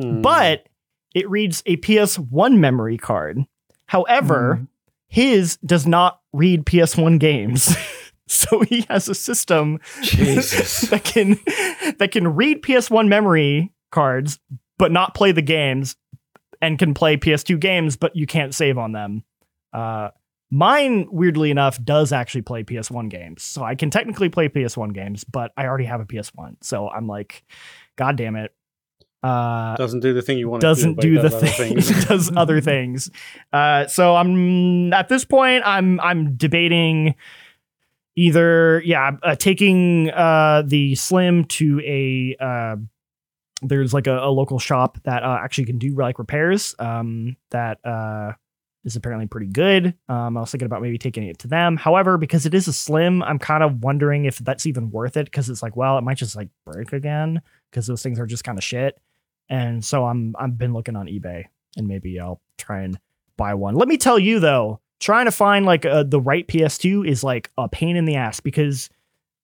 [0.00, 0.20] Hmm.
[0.20, 0.66] but
[1.14, 3.44] it reads a PS1 memory card.
[3.86, 4.68] However, Mm.
[5.12, 7.76] His does not read PS1 games.
[8.28, 11.38] so he has a system that can
[11.98, 14.40] that can read PS1 memory cards
[14.78, 15.96] but not play the games
[16.62, 19.22] and can play PS2 games but you can't save on them.
[19.74, 20.08] Uh
[20.50, 23.42] mine weirdly enough does actually play PS1 games.
[23.42, 26.56] So I can technically play PS1 games but I already have a PS1.
[26.62, 27.44] So I'm like
[27.96, 28.54] god damn it.
[29.22, 30.62] Uh doesn't do the thing you want.
[30.62, 31.78] doesn't to do, do the it does other thing.
[31.78, 33.10] it does other things.
[33.52, 35.62] Uh, so I'm at this point.
[35.64, 37.14] I'm I'm debating
[38.16, 42.76] either yeah uh, taking uh, the slim to a uh,
[43.62, 47.78] there's like a, a local shop that uh, actually can do like repairs um, that
[47.84, 48.32] uh,
[48.84, 49.94] is apparently pretty good.
[50.08, 51.76] Um, I was thinking about maybe taking it to them.
[51.76, 55.26] However, because it is a slim, I'm kind of wondering if that's even worth it
[55.26, 58.44] because it's like, well, it might just like break again because those things are just
[58.44, 58.98] kind of shit.
[59.52, 61.44] And so I'm I've been looking on eBay
[61.76, 62.98] and maybe I'll try and
[63.36, 63.74] buy one.
[63.74, 67.50] Let me tell you though, trying to find like uh, the right PS2 is like
[67.58, 68.88] a pain in the ass because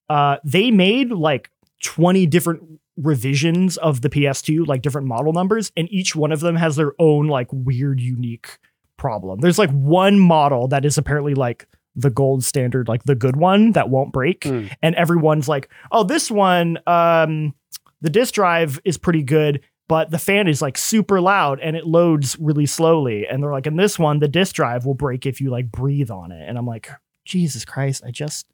[0.08, 1.50] uh they made like
[1.82, 2.62] 20 different
[2.96, 6.92] revisions of the PS2, like different model numbers, and each one of them has their
[6.98, 8.58] own like weird unique
[8.96, 9.40] problem.
[9.40, 13.72] There's like one model that is apparently like the gold standard, like the good one
[13.72, 14.66] that won't break Hmm.
[14.82, 17.54] and everyone's like, "Oh, this one, um,
[18.00, 21.86] the disk drive is pretty good, but the fan is like super loud and it
[21.86, 25.40] loads really slowly." And they're like, "In this one, the disk drive will break if
[25.40, 26.90] you like breathe on it." And I'm like,
[27.24, 28.02] "Jesus Christ!
[28.06, 28.46] I just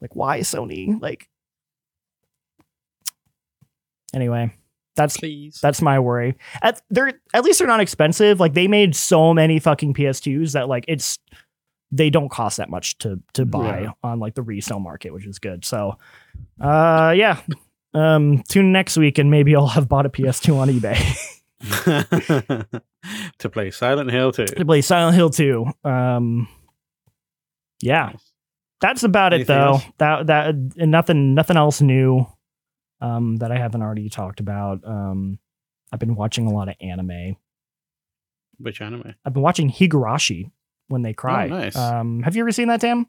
[0.00, 1.28] like why Sony like."
[4.14, 4.52] Anyway,
[4.94, 5.58] that's Please.
[5.62, 6.36] that's my worry.
[6.60, 8.40] At they're at least they're not expensive.
[8.40, 11.18] Like they made so many fucking PS2s that like it's
[11.90, 13.90] they don't cost that much to to buy Yeah.
[14.02, 15.64] on like the resale market, which is good.
[15.64, 15.96] So
[16.60, 17.40] uh yeah.
[17.94, 20.98] Um tune next week and maybe I'll have bought a PS2 on eBay
[23.38, 24.46] to play Silent Hill 2.
[24.46, 25.66] to play Silent Hill 2.
[25.84, 26.48] Um
[27.82, 28.12] yeah.
[28.80, 29.66] That's about Anything it though.
[29.72, 29.84] else?
[29.98, 30.46] That that
[30.78, 32.26] and nothing nothing else new
[33.00, 34.80] um that I haven't already talked about.
[34.86, 35.38] Um
[35.92, 37.36] I've been watching a lot of anime.
[38.58, 39.14] Which anime?
[39.24, 40.50] I've been watching Higurashi
[40.88, 41.48] when they cry.
[41.48, 41.76] nice.
[41.76, 43.06] Um, have you ever seen that, Tam?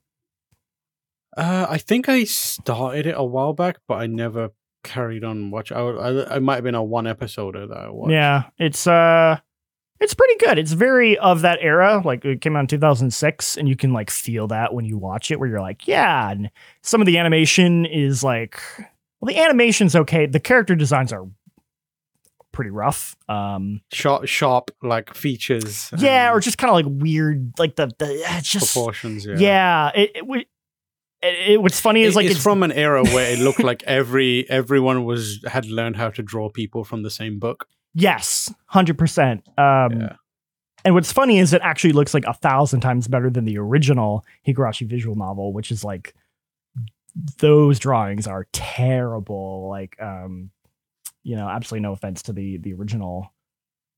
[1.38, 4.50] Uh, I think I started it a while back, but I never
[4.84, 5.72] carried on watch.
[5.72, 8.12] I, I, I might have been a one episoder that I watched.
[8.12, 9.40] Yeah, it's uh,
[10.00, 10.60] it's pretty good.
[10.60, 12.02] It's very of that era.
[12.04, 15.32] Like it came out in 2006, and you can like feel that when you watch
[15.32, 16.30] it, where you're like, yeah.
[16.30, 18.60] And some of the animation is like,
[19.20, 20.26] well, the animation's okay.
[20.26, 21.26] The character designs are
[22.52, 23.16] pretty rough.
[23.28, 25.92] Um, sharp, sharp like features.
[25.98, 29.26] yeah, or just kind of like weird, like the the it's just proportions.
[29.26, 29.92] Yeah, yeah.
[29.96, 30.48] it, it,
[31.24, 34.50] it, it what's funny is like it's, from an era where it looked like every
[34.50, 37.68] everyone was had learned how to draw people from the same book.
[37.94, 39.48] Yes, hundred percent.
[39.58, 40.16] Um, Yeah.
[40.84, 44.26] and what's funny is it actually looks like a thousand times better than the original
[44.48, 46.14] Higurashi visual novel, which is like
[47.40, 49.70] those drawings are terrible.
[49.70, 50.50] Like, um,
[51.24, 53.32] you know, absolutely no offense to the the original,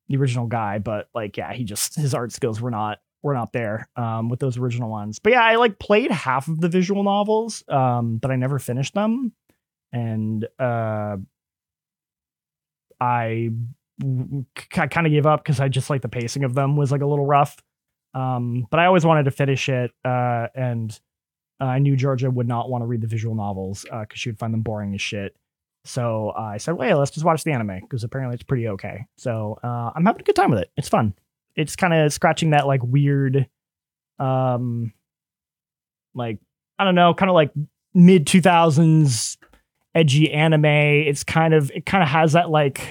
[0.09, 3.51] the original guy, but like, yeah, he just his art skills were not were not
[3.51, 5.19] there um, with those original ones.
[5.19, 8.93] But yeah, I like played half of the visual novels, um, but I never finished
[8.93, 9.33] them,
[9.91, 11.17] and uh,
[13.01, 13.49] I
[14.77, 17.01] I kind of gave up because I just like the pacing of them was like
[17.01, 17.57] a little rough.
[18.13, 19.91] Um, but I always wanted to finish it.
[20.05, 20.97] Uh, and
[21.61, 24.37] Uh, I knew Georgia would not want to read the visual novels because she would
[24.39, 25.35] find them boring as shit.
[25.85, 28.67] So uh, I said, "Well, yeah, let's just watch the anime because apparently it's pretty
[28.69, 30.69] okay." So uh, I'm having a good time with it.
[30.75, 31.13] It's fun.
[31.55, 33.47] It's kind of scratching that like weird,
[34.19, 34.93] um,
[36.13, 36.39] like
[36.77, 37.51] I don't know, kind of like
[37.93, 39.37] mid 2000s
[39.93, 40.65] edgy anime.
[40.65, 42.81] It's kind of it kind of has that like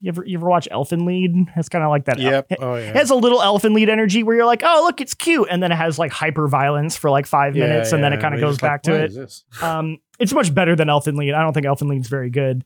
[0.00, 1.52] you ever you ever watch Elfen Lied?
[1.56, 2.18] It's kind of like that.
[2.18, 2.46] Yep.
[2.52, 2.92] It Oh yeah.
[2.94, 5.72] has a little Elfen Lied energy where you're like, oh look, it's cute, and then
[5.72, 8.40] it has like hyper violence for like five Yeah, minutes, and then it kind of
[8.40, 9.14] goes just like, back to it.
[9.14, 9.42] it.
[9.62, 11.34] Um, it's much better than Elfen Lied.
[11.34, 12.64] I don't think Elfen Lied's very good.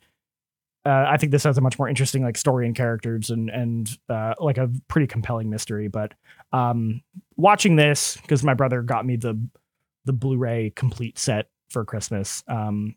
[0.87, 3.91] Uh, I think this has a much more interesting like story and characters and and
[4.09, 5.89] uh, like a pretty compelling mystery.
[5.89, 6.13] But
[6.53, 7.03] um,
[7.37, 9.39] watching this because my brother got me the
[10.05, 12.45] the Blu-ray complete set for Christmas.
[12.47, 12.97] Um,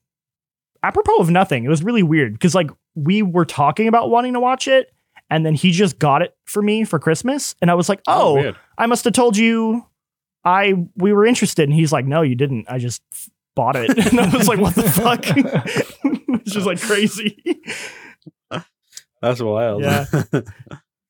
[0.84, 4.40] apropos of nothing, it was really weird because like we were talking about wanting to
[4.40, 4.92] watch it,
[5.30, 8.34] and then he just got it for me for Christmas, and I was like, oh,
[8.34, 8.58] weird.
[8.78, 9.86] I must have told you
[10.48, 11.68] I we were interested.
[11.68, 12.68] And he's like, no, you didn't.
[12.70, 13.90] I just f- bought it.
[14.08, 15.26] And I was like, what the fuck?
[16.46, 17.42] it's just like crazy.
[19.22, 19.82] That's wild.
[19.84, 20.06] Yeah.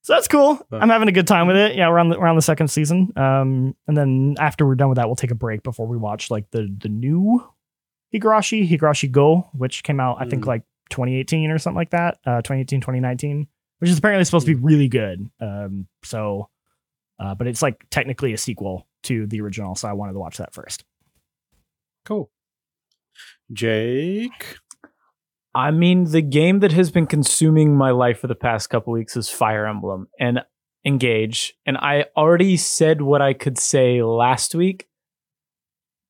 [0.04, 0.58] So that's cool.
[0.72, 1.76] I'm having a good time with it.
[1.76, 3.12] Yeah, we're on the we're on the second season.
[3.18, 6.32] Um, and then after we're done with that, we'll take a break before we watch
[6.32, 7.46] like the the new
[8.16, 10.48] Higurashi, Higurashi Go, which came out, I think Mm.
[10.48, 12.20] like 2018 or something like that.
[12.26, 13.48] Uh 2018, 2019,
[13.80, 15.30] which is apparently supposed to be really good.
[15.42, 16.48] Um, so
[17.20, 20.38] uh, but it's like technically a sequel to the original, so I wanted to watch
[20.38, 20.86] that first.
[22.06, 22.32] cool.
[23.52, 24.56] Jake.
[25.58, 29.17] I mean, the game that has been consuming my life for the past couple weeks
[29.17, 30.41] is Fire Emblem and
[30.86, 31.56] Engage.
[31.65, 34.88] And I already said what I could say last week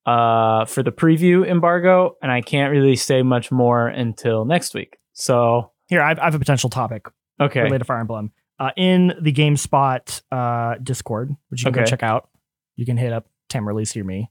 [0.05, 4.97] uh, for the preview embargo, and I can't really say much more until next week.
[5.13, 7.07] So, Here, I have, I have a potential topic
[7.39, 7.61] okay.
[7.61, 8.33] related to Fire Emblem.
[8.59, 12.27] Uh, in the GameSpot uh, Discord, which you can go check out,
[12.75, 14.29] you can hit up Tam Release Hear Me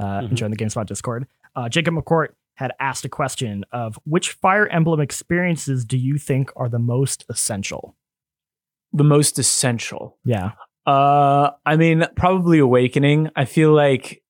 [0.00, 0.34] uh, and Mhm.
[0.34, 1.26] join the GameSpot Discord.
[1.54, 6.50] Uh, Jacob McCourt had asked a question of which Fire Emblem experiences do you think
[6.56, 7.94] are the most essential?
[8.92, 10.18] The most essential.
[10.24, 10.52] Yeah.
[10.84, 13.30] Uh, I mean, probably Awakening.
[13.36, 14.22] I feel like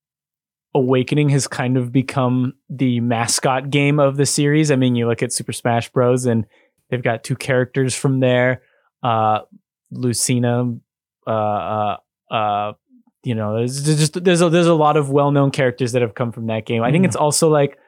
[0.75, 4.71] Awakening has kind of become the mascot game of the series.
[4.71, 6.27] I mean, you look at Super Smash Bros.
[6.27, 6.45] and
[6.91, 8.61] they've got two characters from there.
[9.03, 9.41] Uh,
[9.91, 10.75] Lucina,
[11.27, 11.97] uh, uh,
[12.31, 12.73] uh,
[13.25, 16.15] you know, there's just there's a, there's a lot of well known characters that have
[16.15, 16.83] come from that game.
[16.83, 17.09] I think Mhm.
[17.09, 17.79] it's also like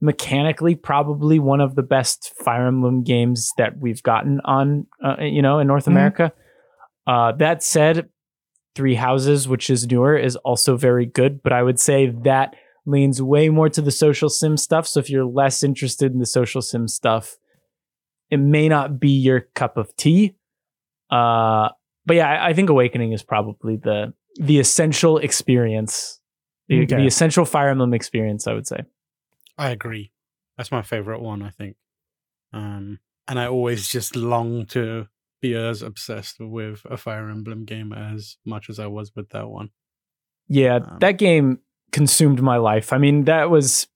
[0.00, 5.42] mechanically probably one of the best Fire Emblem games that we've gotten on, uh, you
[5.42, 5.88] know, in North Mhm.
[5.92, 6.32] America.
[7.06, 8.08] Uh, that said,
[8.74, 12.54] Three Houses, which is newer, is also very good, but I would say that
[12.86, 14.86] leans way more to the social sim stuff.
[14.86, 17.36] So if you're less interested in the social sim stuff,
[18.30, 20.36] it may not be your cup of tea.
[21.10, 21.70] Uh,
[22.06, 26.20] but yeah, I, I think Awakening is probably the the essential experience,
[26.68, 26.96] the, Okay.
[26.96, 28.46] the essential Fire Emblem experience.
[28.46, 28.80] I would say.
[29.58, 30.12] I agree.
[30.56, 31.76] That's my favorite one, I think.
[32.52, 35.08] Um, and I always just long to
[35.40, 39.48] be as obsessed with a Fire Emblem game as much as I was with that
[39.48, 39.70] one.
[40.48, 41.58] Yeah, Um, that game
[41.92, 42.92] consumed my life.
[42.92, 43.86] I mean, that was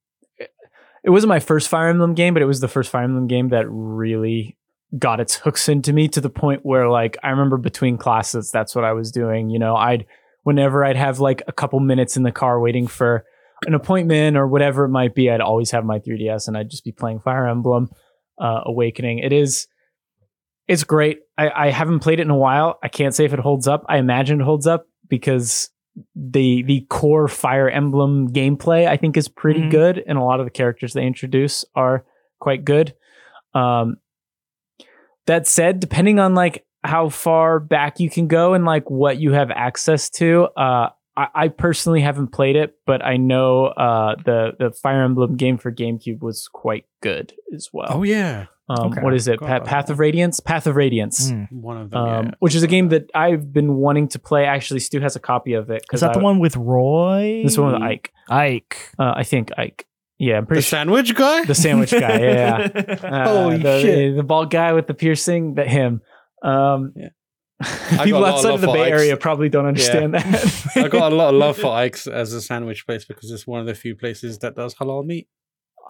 [1.05, 3.49] it wasn't my first Fire Emblem game, but it was the first Fire Emblem game
[3.49, 4.57] that really
[4.99, 8.75] got its hooks into me to the point where like I remember between classes that's
[8.75, 10.07] what I was doing, you know, I'd
[10.43, 13.25] whenever I'd have like a couple minutes in the car waiting for
[13.67, 16.85] an appointment or whatever it might be, I'd always have my 3DS and I'd just
[16.85, 17.89] be playing Fire Emblem
[18.41, 19.19] uh, Awakening.
[19.19, 19.67] It is
[20.69, 21.19] it's great.
[21.37, 22.79] I, I haven't played it in a while.
[22.83, 23.85] I can't say if it holds up.
[23.89, 25.69] I imagine it holds up because
[26.15, 29.71] the the core Fire Emblem gameplay I think is pretty Mhm.
[29.71, 32.05] good, and a lot of the characters they introduce are
[32.41, 32.95] quite good.
[33.55, 33.97] Um,
[35.27, 39.33] that said, depending on like how far back you can go and like what you
[39.33, 44.53] have access to, uh, I, I personally haven't played it, but I know uh, the
[44.59, 47.89] the Fire Emblem game for GameCube was quite good as well.
[47.91, 49.01] Oh yeah, Um, Okay.
[49.03, 49.39] What is it?
[49.41, 50.41] Pa- Path of Radiance.
[50.41, 51.31] Path of Radiance.
[51.31, 51.53] Mm.
[51.53, 52.01] one of them.
[52.01, 52.31] Um, yeah.
[52.39, 54.47] which is a game that I've been wanting to play.
[54.47, 55.85] Actually, Stu has a copy of it.
[55.93, 57.43] Is that the one with Roy?
[57.45, 58.13] This one with Ike.
[58.31, 58.77] Ike.
[58.99, 59.87] Uh, I think Ike.
[60.19, 61.45] Yeah, I'm The pretty sure sandwich guy.
[61.45, 62.21] the sandwich guy.
[62.21, 62.69] Yeah,
[63.03, 64.17] Uh, Holy the, shit.
[64.17, 65.55] The bald guy with the piercing.
[65.55, 66.01] That him.
[66.43, 67.09] Um, Yeah.
[67.63, 68.93] People got a lot of outside of the Bay Ike's.
[69.01, 70.73] Area probably don't understand that.
[70.77, 73.61] I got a lot of love for Ike's as a sandwich place because it's one
[73.61, 75.29] of the few places that does halal meat.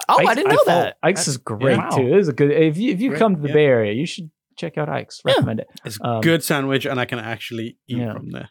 [0.09, 0.97] Oh, I didn't know thought that.
[1.03, 1.91] Ike's is great Wow.
[1.91, 2.07] too.
[2.07, 2.51] It is a good.
[2.51, 3.55] If you if you Great, come to the yeah.
[3.55, 5.21] Bay Area, you should check out Ike's.
[5.27, 5.35] Yeah.
[5.35, 5.67] Recommend it.
[5.85, 8.15] It's Um, good sandwich, and I can actually eat Yeah.
[8.15, 8.49] from there.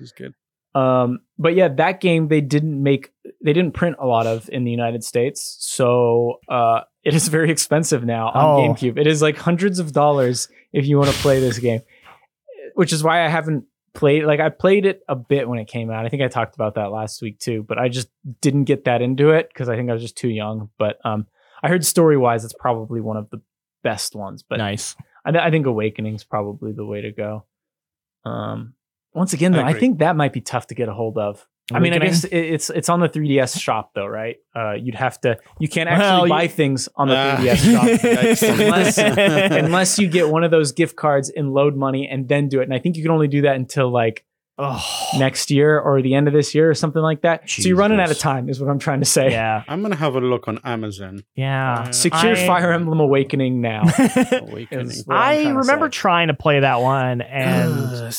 [0.00, 0.34] It's good.
[0.74, 3.10] Um, but yeah, that game they didn't make,
[3.44, 7.50] they didn't print a lot of in the United States, so uh, it is very
[7.56, 8.74] expensive now on Oh.
[8.74, 8.98] GameCube.
[8.98, 11.80] It is like hundreds of dollars if you want to play this game,
[12.74, 15.90] which is why I haven't played like I played it a bit when it came
[15.90, 16.04] out.
[16.04, 18.08] I think I talked about that last week too, but I just
[18.40, 20.70] didn't get that into it because I think I was just too young.
[20.78, 21.26] But um,
[21.62, 23.40] I heard story wise, it's probably one of the
[23.82, 24.42] best ones.
[24.42, 24.96] But nice.
[25.24, 27.46] I, th- I think Awakening's probably the way to go.
[28.24, 28.74] Um,
[29.14, 29.80] once again, though, I, agree.
[29.80, 31.46] think that might be tough to get a hold of.
[31.72, 34.36] I mean, I guess it's it's on the 3DS shop though, right?
[34.54, 35.38] Uh, you'd have to.
[35.58, 37.36] You can't actually Well, you- buy things on the Ah.
[37.38, 38.98] 3DS shop unless
[39.64, 42.64] unless you get one of those gift cards and load money and then do it.
[42.64, 44.24] And I think you can only do that until like
[44.58, 44.84] oh,
[45.18, 47.48] next year or the end of this year or something like that.
[47.48, 49.30] So you're running out of time, is what I'm trying to say.
[49.30, 51.24] yeah, I'm gonna have a look on Amazon.
[51.34, 51.80] yeah.
[51.88, 53.82] Uh, Secure I- Fire Emblem Awakening now.
[54.32, 54.90] Awakening.
[55.08, 55.90] I'm to remember say.
[55.98, 58.10] trying to play that one, and uh,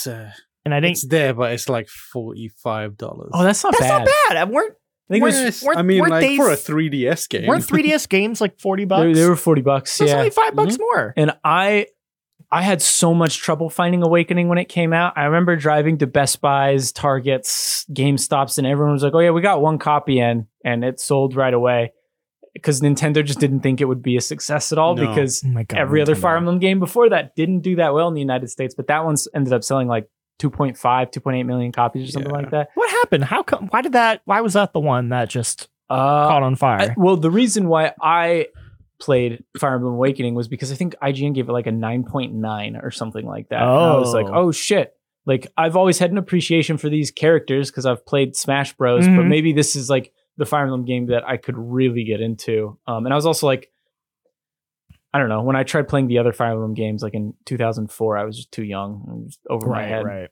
[0.66, 3.32] and I think it's there, but it's like forty five dollars.
[3.34, 4.06] Oh, that's not that's bad.
[4.06, 4.50] That's not bad.
[4.50, 4.76] Weren't
[5.10, 7.46] I think it was, weren't- I mean, weren't like they for a 3DS game.
[7.46, 9.18] weren't 3DS games like forty they, bucks?
[9.18, 9.98] they were 40 bucks.
[10.00, 10.18] That's yeah.
[10.18, 10.56] only 5 mm-hmm.
[10.56, 11.14] bucks more.
[11.16, 11.88] And I
[12.52, 15.14] I had so much trouble finding Awakening when it came out.
[15.16, 19.42] I remember driving to Best Buys, Targets, GameStops, and everyone was like, "Oh yeah, we
[19.42, 21.94] got one copy in," and it sold right away
[22.54, 25.08] because Nintendo just didn't think it would be a success at all No.
[25.08, 25.78] because Oh god!
[25.78, 28.74] every other Fire Emblem game before that didn't do that well in the United States,
[28.74, 32.38] but that one's ended up selling like 2.5, 2.8 million copies or something Yeah.
[32.38, 32.70] like that.
[32.76, 33.24] What happened?
[33.26, 33.68] How come?
[33.68, 34.22] Why did that?
[34.26, 36.82] Why was that the one that just Uh, caught on fire?
[36.92, 38.48] I- well, the reason why I
[39.00, 42.92] played Fire Emblem Awakening was because I think IGN gave it like a 9.9 or
[42.92, 43.62] something like that.
[43.62, 44.48] And I was like, Oh.
[44.48, 44.94] oh shit.
[45.26, 49.14] Like I've always had an appreciation for these characters because I've played Smash Bros, but
[49.24, 49.28] Mhm.
[49.28, 52.78] maybe this is like the Fire Emblem game that I could really get into.
[52.88, 53.72] Um, and I was also like,
[55.16, 58.18] I don't know, when I tried playing the other Fire Emblem games, like in 2004,
[58.18, 60.04] I was just too young, just over my right, head.
[60.04, 60.30] right.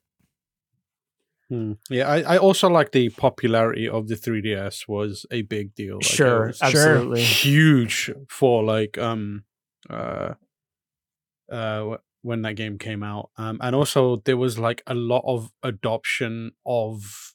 [1.48, 1.72] Hmm.
[1.90, 5.96] Yeah, I, I also like the popularity of the 3DS was a big deal.
[5.96, 7.24] Like, Sure, absolutely.
[7.24, 9.46] huge for like um
[9.90, 10.34] uh
[11.50, 13.30] uh when that game came out.
[13.38, 17.34] Um, and also there was like a lot of adoption of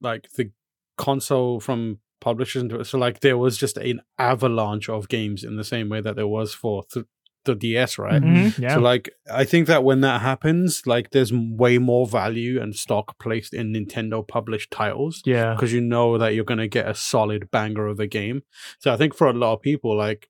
[0.00, 0.50] like the
[0.96, 1.98] console from
[2.30, 2.86] publishers into it.
[2.86, 6.26] So like there was just an avalanche of games in the same way that there
[6.38, 7.06] was for th-
[7.44, 8.20] the DS, right?
[8.22, 8.74] Mhm, yeah.
[8.74, 9.08] So like
[9.42, 13.72] I think that when that happens, like there's way more value and stock placed in
[13.72, 15.54] Nintendo published titles Yeah.
[15.54, 18.42] because you know that you're going to get a solid banger of a game.
[18.80, 20.28] So I think for a lot of people like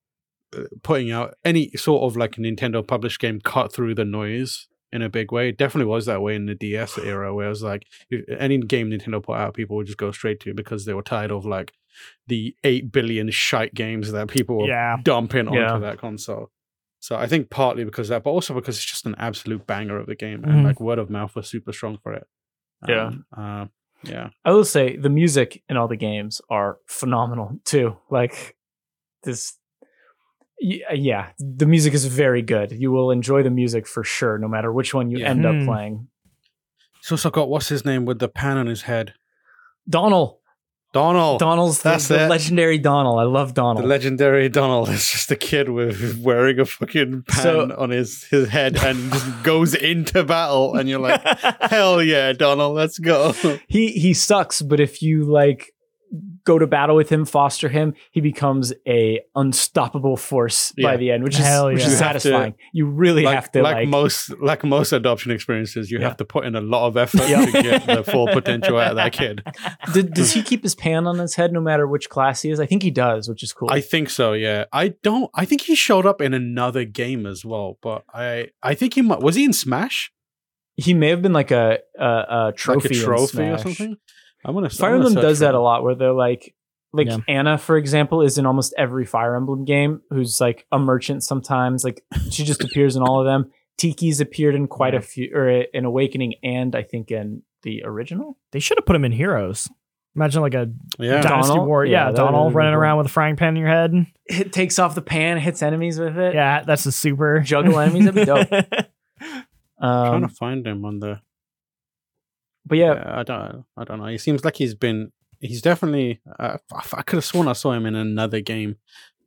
[0.57, 5.03] uh, putting out any sort of like Nintendo published game cut through the noise in
[5.03, 5.49] a big way.
[5.49, 8.59] It definitely was that way in the DS era where it was like if- any
[8.59, 11.45] game Nintendo put out people would just go straight to because they were tired of
[11.47, 11.73] like
[12.27, 14.97] the 8 billion shite games that people were yeah.
[15.03, 15.79] dumping onto Yeah.
[15.79, 16.51] that console.
[17.01, 19.99] So I think partly because of that, but also because it's just an absolute banger
[19.99, 22.27] of a game, and like word of mouth was super strong for it.
[22.89, 23.07] Yeah.
[23.07, 23.67] Um, uh,
[24.03, 24.31] yeah.
[24.45, 27.97] I will say the music in all the games are phenomenal too.
[28.11, 28.57] Like
[29.23, 29.57] this,
[30.59, 32.73] yeah, the music is very good.
[32.73, 35.31] You will enjoy the music for sure, no matter which one you Yeah.
[35.31, 35.67] end up Hmm.
[35.67, 36.09] playing.
[37.01, 39.15] He's also got what's his name with the pan on his head,
[39.89, 40.39] Donald,
[40.97, 41.39] Donald.
[41.41, 42.29] Donald's that's the it.
[42.29, 43.19] legendary Donald.
[43.21, 43.85] I love Donald.
[43.85, 48.25] the legendary Donald is just a kid with wearing a fucking pan So- on his,
[48.25, 51.21] his head and just goes into battle, and you're like,
[51.71, 53.33] hell yeah, Donald, let's go.
[53.69, 55.73] he he sucks, but if you like
[56.45, 61.25] go to battle with him, foster him, he becomes a unstoppable force by the end,
[61.25, 62.55] which is Hell which is You have to- satisfying.
[62.73, 66.09] you really like, have to like, like, most like most adoption experiences, you Yeah.
[66.09, 67.47] have to put in a lot of effort Yeah.
[67.47, 69.42] to get the full potential out of that kid.
[69.92, 72.61] Did, does he keep his pan on his head no matter which class he is?
[72.61, 73.69] I think he does, which is cool.
[73.71, 74.33] I think so.
[74.33, 75.31] Yeah, I don't.
[75.35, 79.03] I think he showed up in another game as well, but I I think he
[79.03, 79.21] might.
[79.21, 80.12] Was he in Smash?
[80.79, 83.81] he may have been like a a, a trophy, like a in trophy or Smash.
[84.47, 84.49] Something.
[84.49, 84.71] I'm gonna.
[84.71, 86.55] Fire I'm Emblem does that a lot, where they're like,
[86.93, 87.19] like Yeah.
[87.29, 90.01] Anna, for example, is in almost every Fire Emblem game.
[90.11, 91.85] Who's like a merchant sometimes.
[91.85, 93.51] Like she just appears in all of them.
[93.79, 95.01] Tiki's appeared in quite Yeah.
[95.01, 98.39] a few, or in Awakening, and I think in the original.
[98.53, 99.68] They should have put him in Heroes.
[100.14, 101.68] Imagine like a Yeah, Dynasty Donald?
[101.68, 101.85] War.
[101.85, 102.81] Yeah, Yeah, Donald running cool.
[102.81, 103.93] around with a frying pan in your head.
[104.25, 106.35] It takes off the pan, hits enemies with it.
[106.35, 108.49] Yeah, that's a super Juggle enemies, that'd be dope.
[108.51, 109.45] I'm
[109.81, 111.20] trying Um, to find him on the.
[112.67, 113.64] But yeah, Yeah, I don't.
[113.77, 114.07] I don't know.
[114.07, 115.12] He seems like he's been.
[115.41, 116.21] He's definitely.
[116.39, 118.77] Uh, I, I could have sworn I saw him in another game,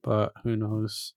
[0.04, 1.14] but who knows?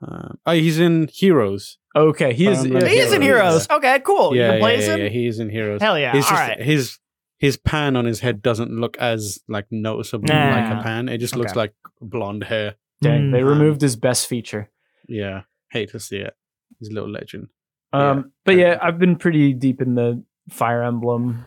[0.00, 1.78] Um, oh, he's in Heroes.
[1.94, 2.58] okay, he is.
[2.58, 3.66] Fire Emblem is in Heroes.
[3.66, 3.70] Heroes.
[3.70, 4.34] Okay, cool.
[4.34, 5.00] yeah, you can play yeah, as yeah, him.
[5.00, 5.80] yeah, He's in Heroes.
[5.82, 6.12] Hell yeah!
[6.12, 6.60] He's All just right.
[6.62, 6.98] his
[7.38, 11.08] his pan on his head doesn't look as like noticeable like a pan.
[11.08, 11.58] It just looks Okay.
[11.60, 12.76] like blonde hair.
[13.02, 13.48] Dang, they Mm.
[13.48, 14.70] removed his best feature.
[15.08, 16.34] Yeah, hate to see it.
[16.78, 17.48] He's a little legend.
[17.92, 18.22] Um, Yeah.
[18.44, 21.44] but yeah, I've been pretty deep in the Fire Emblem.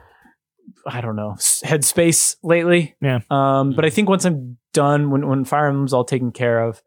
[0.85, 2.95] I don't know headspace lately.
[3.01, 3.19] Yeah.
[3.29, 6.81] Um, but I think once I'm done, when when Fire Emblem's all taken care of,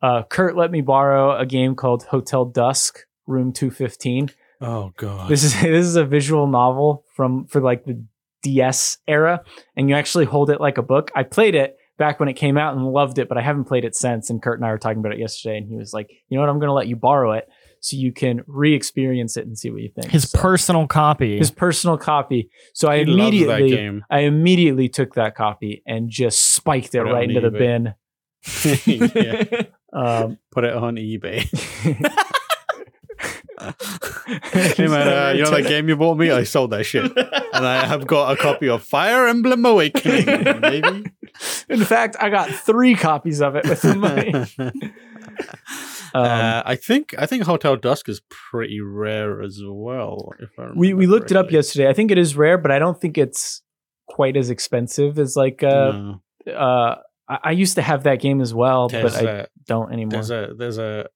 [0.00, 4.30] uh, Kurt let me borrow a game called Hotel Dusk Room Two Fifteen.
[4.60, 5.28] Oh god.
[5.28, 8.02] This is this is a visual novel from for like the
[8.42, 9.42] DS era,
[9.76, 11.10] and you actually hold it like a book.
[11.14, 13.84] I played it back when it came out and loved it, but I haven't played
[13.84, 14.30] it since.
[14.30, 16.42] And Kurt and I were talking about it yesterday, and he was like, "You know
[16.42, 16.48] what?
[16.48, 17.48] I'm going to let you borrow it
[17.82, 21.36] so you can re-experience it and see what you think." His So- personal copy.
[21.36, 22.48] his personal copy.
[22.72, 24.04] So I He loves that immediately game.
[24.08, 27.94] I immediately took that copy and just spiked it Put right on into the bin.
[29.94, 31.40] Um, Put it on eBay.
[34.52, 36.30] hey man, uh, you know that game you bought me?
[36.30, 40.24] I sold that shit, and I have got a copy of Fire Emblem Awakening,
[40.60, 41.04] baby.
[41.68, 44.32] In fact, I got three copies of it with the money.
[46.14, 50.32] Um, uh, I think I think Hotel Dusk is pretty rare as well.
[50.40, 51.88] If I we we remember looked it up yesterday.
[51.88, 53.62] I think it is rare, but I don't think it's
[54.08, 55.92] quite as expensive as like uh
[56.46, 56.52] No.
[56.54, 56.96] uh.
[57.28, 60.10] I I used to have that game as well, There's but I a, don't anymore.
[60.10, 61.06] there's a there's a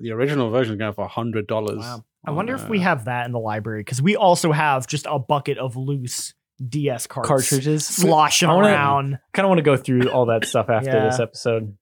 [0.00, 1.78] the original version is going for hundred dollars.
[1.80, 2.04] Wow.
[2.26, 5.18] I wonder if we have that in the library because we also have just a
[5.18, 6.34] bucket of loose
[6.66, 7.86] DS cards cartridges.
[7.86, 9.18] sloshing I wanna- around.
[9.32, 11.04] Kind of want to go through all that stuff after Yeah.
[11.06, 11.76] this episode.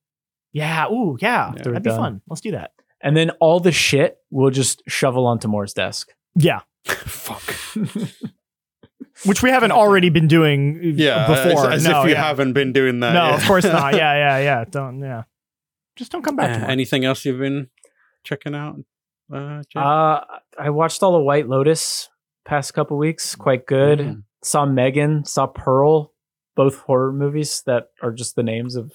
[0.53, 0.87] Yeah.
[0.91, 1.53] Ooh, yeah.
[1.57, 1.63] Yeah.
[1.63, 1.99] That'd be Done.
[1.99, 2.21] fun.
[2.29, 2.73] Let's do that.
[3.01, 6.13] And then all the shit we'll just shovel onto Moore's desk.
[6.35, 6.61] Yeah.
[6.85, 7.55] Fuck.
[9.25, 11.71] Which we haven't already been doing uh, Yeah, before.
[11.73, 12.23] as, as no, if you yeah.
[12.25, 13.13] haven't been doing that.
[13.15, 13.35] No, yeah.
[13.37, 13.95] of course not.
[13.97, 14.65] Yeah, yeah, yeah.
[14.71, 15.25] Don't yeah.
[15.97, 17.69] Just don't come back Uh, anything else you've been
[18.23, 18.77] checking out?
[19.33, 20.21] Uh, Uh,
[20.59, 22.09] I watched all the White Lotus
[22.45, 23.35] past couple weeks.
[23.35, 23.99] Quite good.
[23.99, 24.23] Mm.
[24.45, 25.25] Saw Megan.
[25.25, 26.13] Saw Pearl.
[26.55, 28.93] Both horror movies that are just the names of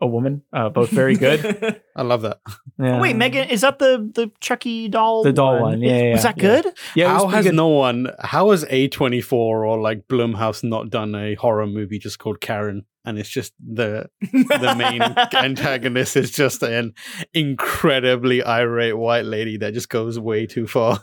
[0.00, 0.42] a woman.
[0.52, 1.80] Uh, both very good.
[1.96, 2.40] I love that.
[2.78, 3.00] Yeah.
[3.00, 5.22] Wait, Megan, is that the the Chucky doll?
[5.22, 6.42] The doll one, yeah, yeah, Was that yeah.
[6.62, 6.74] good?
[6.94, 7.54] Yeah, how has good.
[7.54, 8.08] no one?
[8.20, 12.40] How has A twenty four or like Blumhouse not done a horror movie just called
[12.40, 12.84] Karen?
[13.04, 15.00] And it's just the the main
[15.34, 16.92] antagonist is just an
[17.32, 20.98] incredibly irate white lady that just goes way too far.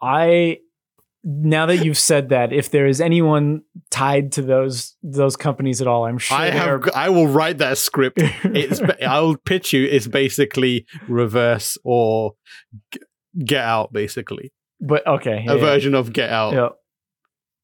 [0.00, 0.58] I
[1.24, 5.86] now that you've said that, if there is anyone tied to those those companies at
[5.86, 6.68] all, I'm sure I have.
[6.68, 8.18] are- I will write that script.
[8.44, 8.80] It's.
[9.06, 9.86] I'll pitch you.
[9.86, 12.34] It's basically reverse or
[12.92, 13.00] G-
[13.44, 14.52] Get Out, basically
[14.82, 15.60] but okay, yeah, a yeah.
[15.60, 16.52] version of Get Out.
[16.52, 16.68] Yeah.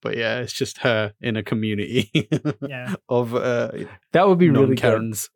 [0.01, 2.29] But yeah, it's just her in a community
[2.67, 2.95] yeah.
[3.09, 3.73] of uh,
[4.13, 4.79] that would be really good.
[4.79, 5.29] Karens.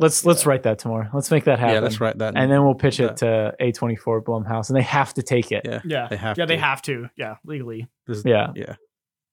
[0.00, 1.08] Let's let's write that tomorrow.
[1.12, 1.74] Let's make that happen.
[1.74, 2.34] Yeah, let's write that.
[2.36, 5.62] And then we'll pitch it to A24 Blumhouse, and they have to take it.
[5.64, 6.06] yeah, Yeah.
[6.08, 6.38] they have.
[6.38, 6.62] yeah, they to.
[6.62, 7.10] have to.
[7.16, 7.88] Yeah, legally.
[8.06, 8.76] This- Yeah, yeah.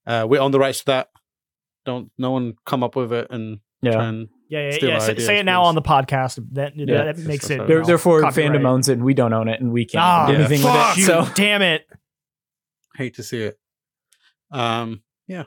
[0.06, 1.08] Uh, we're on the rights to that.
[1.84, 3.92] Don't no one come up with it and yeah.
[3.92, 4.98] try and Yeah, yeah, Steal yeah.
[4.98, 5.68] Say, ideas, say it now please.
[5.68, 6.44] on the podcast.
[6.52, 7.04] That, Yeah.
[7.12, 7.66] that makes it.
[7.66, 8.52] There- you therefore, copyright.
[8.52, 10.38] fandom owns it, and we don't own it, and we can't Ah, do Yeah.
[10.40, 11.06] anything fuck with it.
[11.06, 11.86] So you, damn it.
[12.96, 13.58] hate to see it.
[14.50, 15.44] Um, yeah.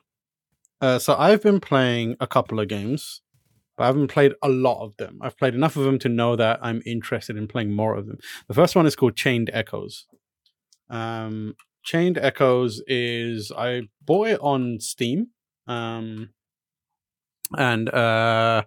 [0.82, 3.22] Uh, so I've been playing a couple of games,
[3.80, 5.20] but I haven't played a lot of them.
[5.22, 8.20] I've played enough of them to know that I'm interested in playing more of them.
[8.50, 10.06] The first one is called Chained Echoes.
[10.90, 15.28] Um, Chained Echoes is I bought it on Steam.
[15.66, 16.32] Um,
[17.58, 18.64] and uh,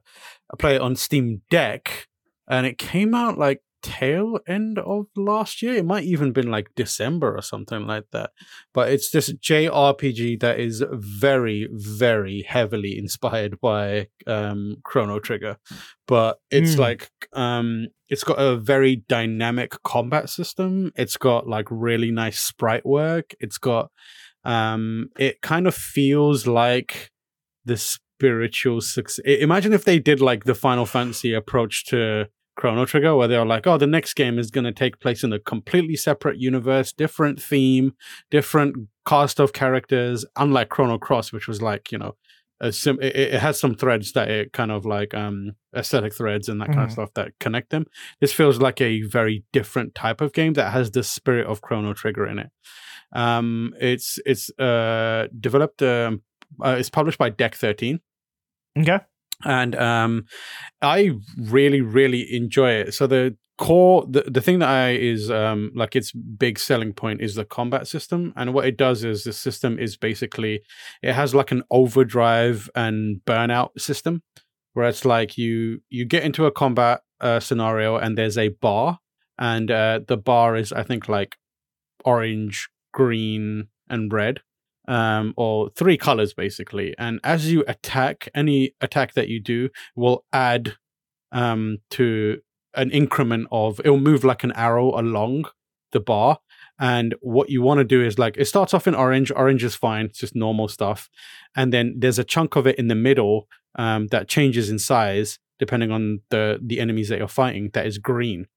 [0.51, 2.09] I play it on Steam Deck,
[2.49, 5.75] and it came out like tail end of last year.
[5.75, 8.31] It might even been like December or something like that.
[8.73, 15.57] But it's this JRPG that is very, very heavily inspired by um, Chrono Trigger,
[16.07, 16.79] but it's Mm.
[16.79, 20.93] like um, it's got a very dynamic combat system.
[20.97, 23.35] It's got like really nice sprite work.
[23.41, 23.91] It's got
[24.45, 27.11] um, it kind of feels like
[27.65, 29.25] the spiritual success.
[29.25, 32.27] Imagine if they did like the Final Fantasy approach to
[32.57, 35.33] Chrono Trigger, where they're like, oh, the next game is going to take place in
[35.33, 37.95] a completely separate universe, different theme,
[38.31, 38.77] different
[39.07, 42.15] cast of characters, unlike Chrono Cross, which was like, you know,
[42.61, 46.49] a sim- it, it has some threads that it kind of like um aesthetic threads
[46.49, 46.93] and that kind of Mhm.
[46.93, 47.87] stuff that connect them.
[48.21, 51.93] This feels like a very different type of game that has the spirit of Chrono
[51.95, 52.51] Trigger in it.
[53.15, 56.23] Um, it's it's uh developed um
[56.65, 58.01] uh, it's published by Deck Thirteen
[58.79, 59.01] Okay.
[59.45, 60.25] And um
[60.81, 62.95] i really really enjoy it.
[62.95, 67.21] So the core the, the thing that i is um like its big selling point
[67.21, 70.63] is the combat system and what it does is the system is basically
[71.03, 74.23] it has like an overdrive and burnout system
[74.73, 78.99] where it's like you you get into a combat uh, scenario and there's a bar
[79.39, 81.37] and uh the bar is i think like
[82.05, 84.41] orange green and red
[84.89, 86.95] um, or three colors basically.
[86.99, 90.77] And as you attack, any attack that you do will add
[91.31, 92.41] um, to
[92.75, 95.47] an increment of it will move like an arrow along
[95.93, 96.39] the bar.
[96.79, 99.31] And what you want to do is like it starts off in orange.
[99.31, 101.09] Orange is fine; it's just normal stuff.
[101.55, 105.39] And then there's a chunk of it in the middle um, that changes in size
[105.59, 107.71] depending on the the enemies that you're fighting.
[107.73, 108.49] That is green.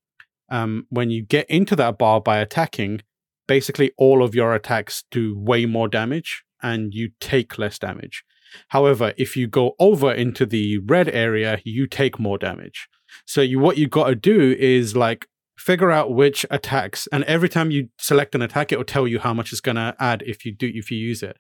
[0.49, 3.01] Um, when you get into that bar by attacking,
[3.47, 8.23] basically all of your attacks do way more damage and you take less damage.
[8.69, 12.87] However, if you go over into the red area, you take more damage.
[13.25, 15.27] So you what you've got to do is like
[15.57, 19.19] figure out which attacks and every time you select an attack it will tell you
[19.19, 21.37] how much it's going to add if you do if you use it.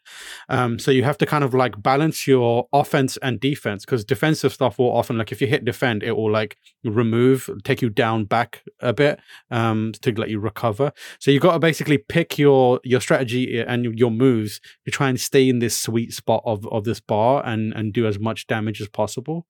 [0.49, 4.53] Um, so you have to kind of like balance your offense and defense because defensive
[4.53, 8.25] stuff will often like if you hit defend it will like remove take you down
[8.25, 9.19] back a bit
[9.51, 10.91] um, to let you recover.
[11.19, 15.19] So you've got to basically pick your your strategy and your moves to try and
[15.19, 18.81] stay in this sweet spot of of this bar and and do as much damage
[18.81, 19.45] as possible.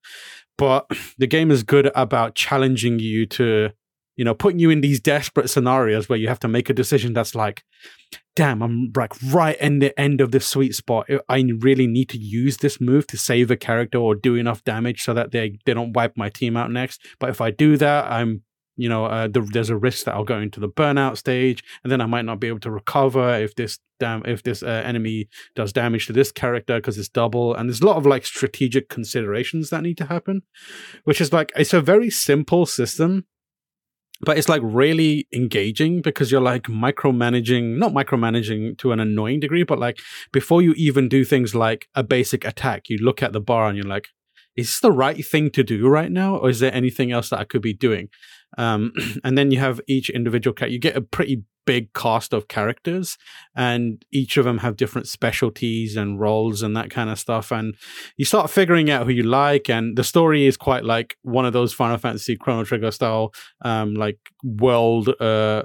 [0.57, 3.72] But the game is good about challenging you to
[4.16, 7.13] you know, putting you in these desperate scenarios where you have to make a decision
[7.13, 7.63] that's like,
[8.36, 11.09] damn, I'm like right in the end of the sweet spot.
[11.28, 15.03] I really need to use this move to save a character or do enough damage
[15.03, 17.01] so that they, they don't wipe my team out next.
[17.20, 18.43] But if I do that, I'm,
[18.78, 21.91] you know, uh, the, there's a risk that I'll go into the burnout stage, and
[21.91, 25.30] then I might not be able to recover if this damn if this uh, enemy
[25.55, 27.55] does damage to this character because it's double.
[27.55, 30.41] And there's a lot of like strategic considerations that need to happen,
[31.05, 33.26] which is like it's a very simple system
[34.22, 39.63] but it's like really engaging because you're like micromanaging not micromanaging to an annoying degree
[39.63, 39.99] but like
[40.32, 43.78] before you even do things like a basic attack you look at the bar and
[43.78, 44.09] you're like
[44.55, 47.39] is this the right thing to do right now or is there anything else that
[47.39, 48.09] i could be doing
[48.57, 48.93] um,
[49.23, 50.73] and then you have each individual character.
[50.73, 53.17] you get a pretty big cast of characters
[53.55, 57.75] and each of them have different specialties and roles and that kind of stuff and
[58.17, 61.53] you start figuring out who you like and the story is quite like one of
[61.53, 63.33] those final fantasy chrono trigger style
[63.63, 65.63] um like world uh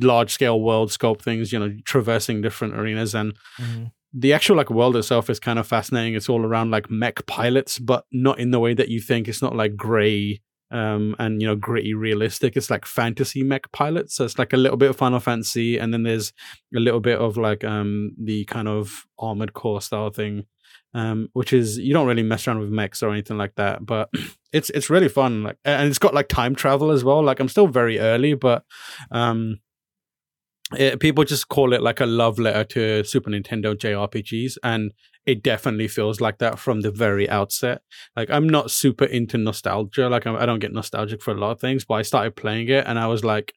[0.00, 3.84] large scale world scope things you know traversing different arenas and mm-hmm
[4.16, 6.14] the actual like world itself is kind of fascinating.
[6.14, 9.26] It's all around like mech pilots, but not in the way that you think.
[9.26, 10.40] It's not like gray
[10.74, 12.56] um, and you know gritty realistic.
[12.56, 15.92] It's like fantasy mech pilots so it's like a little bit of final fantasy and
[15.92, 16.32] then there's
[16.76, 20.44] a little bit of like um the kind of armored core style thing
[20.92, 24.08] um which is you don't really mess around with mechs or anything like that but
[24.52, 27.22] it's it's really fun like and it's got like time travel as well.
[27.22, 28.64] Like i'm still very early but
[29.10, 29.58] um
[30.72, 34.92] it, people just call it like a love letter to Super Nintendo JRPGs, and
[35.26, 37.82] it definitely feels like that from the very outset.
[38.14, 40.08] Like I'm not super into nostalgia.
[40.08, 42.36] Like I'm, I do not get nostalgic for a lot of things, but I started
[42.36, 43.54] playing it and I was like,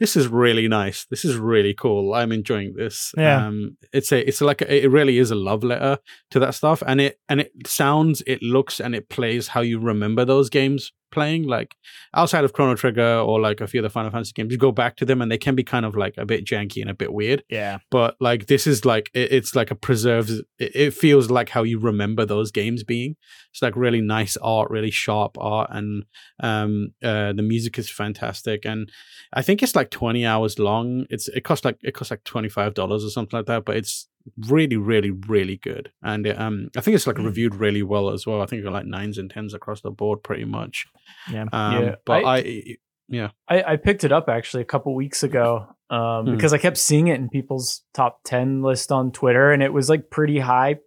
[0.00, 1.06] this is really nice.
[1.10, 2.14] This is really cool.
[2.14, 3.12] I'm enjoying this.
[3.16, 3.46] Yeah.
[3.46, 5.98] Um, it's a, it's like, a, it really is a love letter
[6.30, 6.84] to that stuff.
[6.86, 10.92] And it, and it sounds, it looks, and it plays how you remember those games
[11.10, 11.44] playing.
[11.44, 11.74] Like
[12.14, 14.96] outside of Chrono Trigger or like a few other Final Fantasy games, you go back
[14.96, 17.12] to them and they can be kind of like a bit janky and a bit
[17.12, 17.44] weird.
[17.48, 17.78] Yeah.
[17.90, 20.40] But like this is like it, it's like a preserves.
[20.58, 23.16] It, it, feels like how you remember those games being.
[23.52, 26.04] It's like really nice art, really sharp art, and
[26.40, 28.64] um, uh, the music is fantastic.
[28.64, 28.90] And
[29.32, 31.06] I think it's like twenty hours long.
[31.10, 33.64] It's it costs like it costs like twenty five dollars or something like that.
[33.64, 34.08] But it's
[34.48, 35.90] really, really, really good.
[36.02, 37.24] And um, I think it's like mm.
[37.24, 38.42] reviewed really well as well.
[38.42, 40.86] I think like nines and tens across the board, pretty much.
[41.30, 41.94] Yeah, um, yeah.
[42.04, 42.76] But I, I
[43.08, 46.36] yeah, I, I, picked it up actually a couple weeks ago um, mm.
[46.36, 49.88] because I kept seeing it in people's top ten list on Twitter, and it was
[49.88, 50.78] like pretty high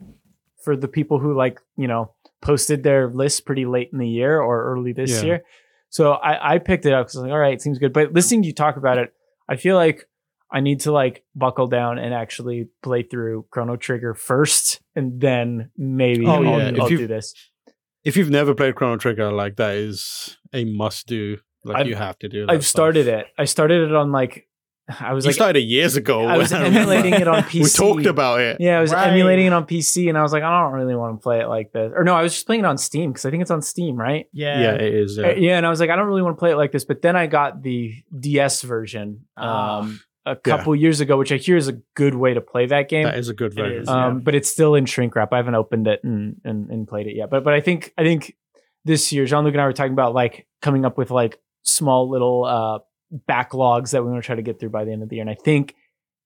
[0.63, 4.39] for the people who like you know posted their list pretty late in the year
[4.39, 5.23] or early this yeah.
[5.23, 5.43] year.
[5.89, 7.91] So I, I picked it up because I was like, all right, it seems good.
[7.91, 9.13] But listening to you talk about it,
[9.49, 10.07] I feel like
[10.51, 15.71] I need to like buckle down and actually play through Chrono Trigger first, and then
[15.77, 16.81] maybe oh, I'll, yeah.
[16.81, 17.33] I'll do this.
[18.03, 21.37] If you've never played Chrono Trigger, like that is a must do.
[21.63, 22.47] Like I've, you have to do.
[22.49, 22.69] I've stuff.
[22.69, 23.27] started it.
[23.37, 24.47] I started it on like
[24.99, 26.25] I was you like started it years ago.
[26.25, 27.63] I was emulating it on PC.
[27.63, 28.57] we talked about it.
[28.59, 29.07] Yeah, I was right.
[29.07, 31.47] emulating it on PC, and I was like, I don't really want to play it
[31.47, 31.93] like this.
[31.95, 33.95] Or no, I was just playing it on Steam because I think it's on Steam,
[33.95, 34.27] right?
[34.33, 35.17] Yeah, yeah, it is.
[35.17, 35.27] Yeah.
[35.27, 35.57] Uh, yeah.
[35.57, 36.83] and I was like, I don't really want to play it like this.
[36.83, 39.25] But then I got the DS version.
[39.37, 39.79] Ah.
[39.79, 40.81] Um, a couple yeah.
[40.81, 43.05] years ago, which I hear is a good way to play that game.
[43.05, 43.89] That is a good version.
[43.89, 44.19] um, yeah.
[44.23, 45.33] But it's still in shrink wrap.
[45.33, 47.29] I haven't opened it and, and, and played it yet.
[47.29, 48.35] But but I think I think
[48.85, 52.09] this year, Jean Luc and I were talking about like coming up with like small
[52.09, 52.79] little uh,
[53.29, 55.23] backlogs that we want to try to get through by the end of the year.
[55.23, 55.75] And I think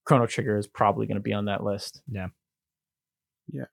[0.06, 2.02] Chrono Trigger is probably going to be on that list.
[2.08, 2.28] Yeah.
[3.52, 3.66] Yeah.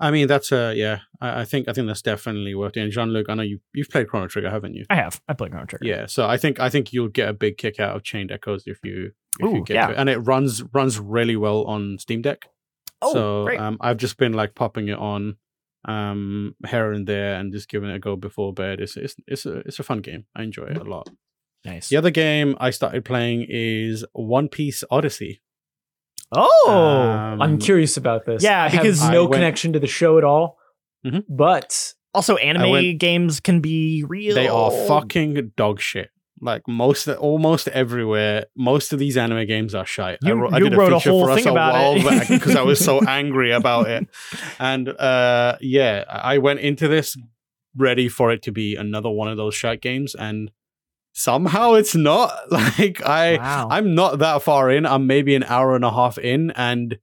[0.00, 1.00] I mean, that's a yeah.
[1.20, 2.80] I, I, think I think that's definitely worth it.
[2.80, 4.84] And Jean Luc, I know you you've played Chrono Trigger, haven't you?
[4.90, 5.20] I have.
[5.28, 5.86] I played Chrono Trigger.
[5.86, 6.06] Yeah.
[6.06, 8.78] So I think I think you'll get a big kick out of Chained Echoes if
[8.82, 9.90] you if Ooh, you get yeah.
[9.90, 9.96] it.
[9.98, 12.48] And it runs runs really well on Steam Deck.
[13.00, 13.60] Oh, so great.
[13.60, 15.36] Um, I've just been like popping it on
[15.84, 18.80] um here and there and just giving it a go before bed.
[18.80, 20.24] It's it's it's a it's a fun game.
[20.34, 21.08] I enjoy it a lot.
[21.64, 21.88] Nice.
[21.88, 25.40] The other game I started playing is One Piece Odyssey.
[26.32, 26.70] Oh,
[27.32, 28.42] um, I'm curious about this.
[28.42, 30.58] Yeah, I because no went, connection to the show at all.
[31.06, 31.20] Mm-hmm.
[31.34, 34.34] But also, anime went, games can be real.
[34.34, 36.10] They are fucking dog shit.
[36.40, 40.58] like most almost everywhere most of these anime games are shite You- I, wrote, I
[40.58, 42.04] you did wrote a a feature whole for us thing a about while it.
[42.04, 44.08] back because i was so angry about it
[44.58, 47.16] and uh yeah i went into this
[47.76, 50.50] ready for it to be another one of those shite games and
[51.12, 53.68] somehow it's not like i wow.
[53.70, 56.98] i'm not that far in i'm maybe an hour and a half in and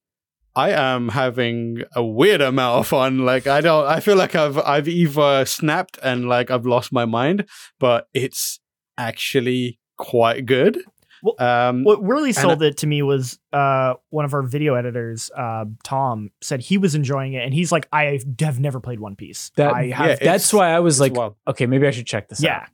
[0.55, 3.19] I am having a weird amount of fun.
[3.19, 7.05] Like I don't I feel like I've I've either snapped and like I've lost my
[7.05, 7.45] mind,
[7.79, 8.59] but it's
[8.97, 10.79] actually quite good.
[11.23, 14.75] Well, um what really and sold it to me was uh, one of our video
[14.75, 18.99] editors, uh, Tom, said he was enjoying it, and he's like, "I have never played
[18.99, 19.51] One Piece.
[19.55, 21.35] That- I yeah, have." it's- That's why I was like, wild.
[21.47, 22.67] okay, maybe I should check this yeah, out.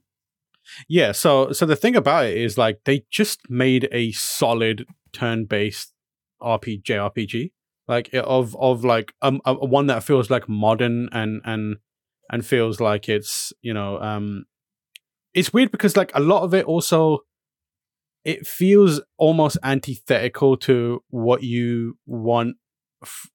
[0.88, 5.92] Yeah, so so the thing about it is like they just made a solid turn-based
[6.42, 7.50] RPG JRPG,
[7.88, 11.76] like of of like um a, one that feels like modern and and
[12.30, 14.44] and feels like it's you know um
[15.34, 17.20] it's weird because like a lot of it also
[18.24, 22.56] it feels almost antithetical to what you want
[23.02, 23.30] f-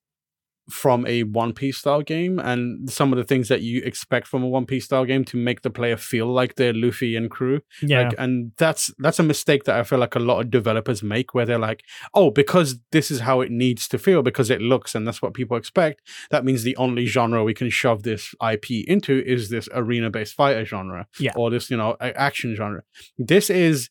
[0.72, 4.41] from a One Piece style game and some of the things that you expect from
[4.43, 7.61] a One Piece style game to make the player feel like they're Luffy and crew.
[7.82, 8.03] yeah.
[8.09, 11.34] Like, and that's that's a mistake that I feel like a lot of developers make,
[11.34, 14.95] where they're like, "Oh, because this is how it needs to feel, because it looks,
[14.95, 16.01] and that's what people expect.
[16.30, 20.65] That means the only genre we can shove this IP into is this arena-based fighter
[20.65, 21.34] genre, Yeah.
[21.36, 22.84] or this, you know, action genre.
[23.17, 23.89] This is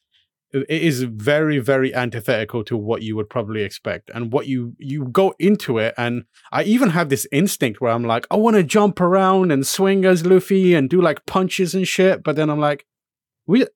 [0.53, 5.07] it is very very antithetical to what you would probably expect and what you you
[5.07, 8.62] go into it and i even have this instinct where i'm like i want to
[8.62, 12.61] jump around and swing as luffy and do like punches and shit but then i'm
[12.61, 12.84] like
[13.46, 13.66] we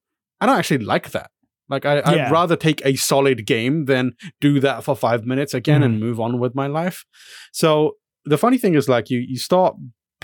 [0.40, 1.30] i don't actually like that.
[1.68, 2.10] Like I, Yeah.
[2.10, 6.04] i'd rather take a solid game than do that for five minutes again and mm-hmm.
[6.04, 7.04] move on with my life.
[7.52, 9.74] So the funny thing is like you you start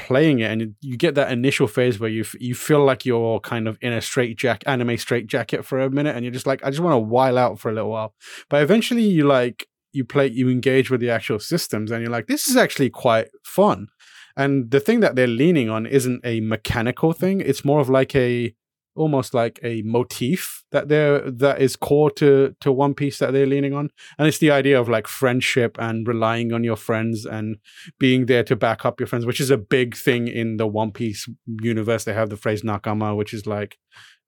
[0.06, 3.40] playing it and you get that initial phase where you f- you feel like you're
[3.40, 6.46] kind of in a straight jack anime straight jacket for a minute and you're just
[6.46, 8.14] like I just want to while out for a little while.
[8.48, 12.26] But eventually you like you play you engage with the actual systems and you're like
[12.26, 13.88] this is actually quite fun.
[14.36, 18.14] And the thing that they're leaning on isn't a mechanical thing it's more of like
[18.14, 18.54] a
[18.94, 23.46] almost like a motif that they're that is core to to one piece that they're
[23.46, 23.90] leaning on.
[24.18, 27.56] And it's the idea of like friendship and relying on your friends and
[27.98, 30.92] being there to back up your friends which is a big thing in the one
[30.92, 32.04] piece universe.
[32.04, 33.78] They have the phrase nakama which is like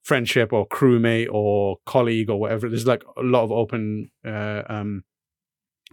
[0.03, 2.69] friendship or crewmate or colleague or whatever.
[2.69, 5.05] There's like a lot of open uh, um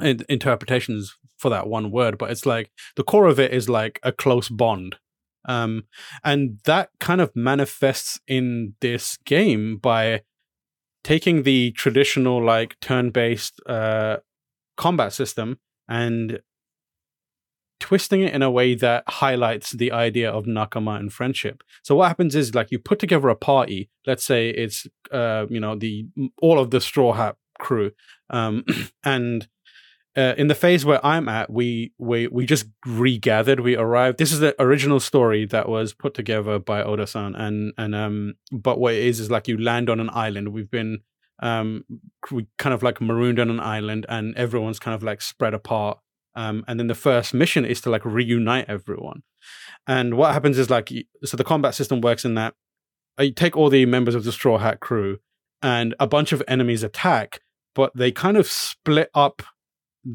[0.02, 4.14] interpretations for that one word but it's like the core of it is like a
[4.14, 4.96] close bond
[5.46, 5.84] um
[6.24, 10.22] and that kind of manifests in this game by
[11.04, 14.18] taking the traditional like turn-based uh
[14.78, 16.40] combat system and
[17.80, 21.64] twisting it in a way that highlights the idea of nakama and friendship.
[21.84, 25.60] So what happens is like you put together a party let's say it's uh you
[25.60, 26.06] know the
[26.42, 27.92] all of the straw hat crew
[28.30, 28.64] um
[29.04, 29.48] and
[30.20, 33.62] uh, in the phase where I'm at, we we we just regathered.
[33.62, 34.18] We arrived.
[34.18, 38.34] This is the original story that was put together by Oda-san, and and um.
[38.52, 40.50] But what it is is like you land on an island.
[40.50, 41.00] We've been
[41.42, 41.86] um,
[42.32, 46.00] we kind of like marooned on an island, and everyone's kind of like spread apart.
[46.36, 49.24] Um, and then the first mission is to like reunite everyone.
[49.88, 50.92] And what happens is like
[51.24, 52.56] so the combat system works in that
[53.18, 55.20] uh, you take all the members of the Straw Hat crew,
[55.62, 57.40] and a bunch of enemies attack,
[57.74, 59.44] but they kind of split up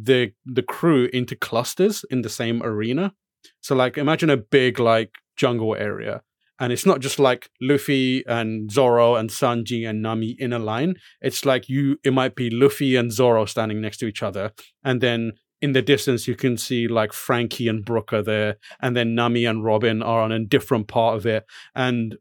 [0.03, 3.15] the the crew into clusters in the same arena.
[3.61, 6.23] So like imagine a big like jungle area.
[6.61, 10.95] And it's not just like Luffy and Zoro and Sanji and Nami in a line.
[11.21, 14.53] It's like you it might be Luffy and Zoro standing next to each other.
[14.83, 18.57] And then in the distance you can see like Franky and Brook are there.
[18.81, 21.45] And then Nami and Robin are on a different part of it.
[21.75, 22.17] And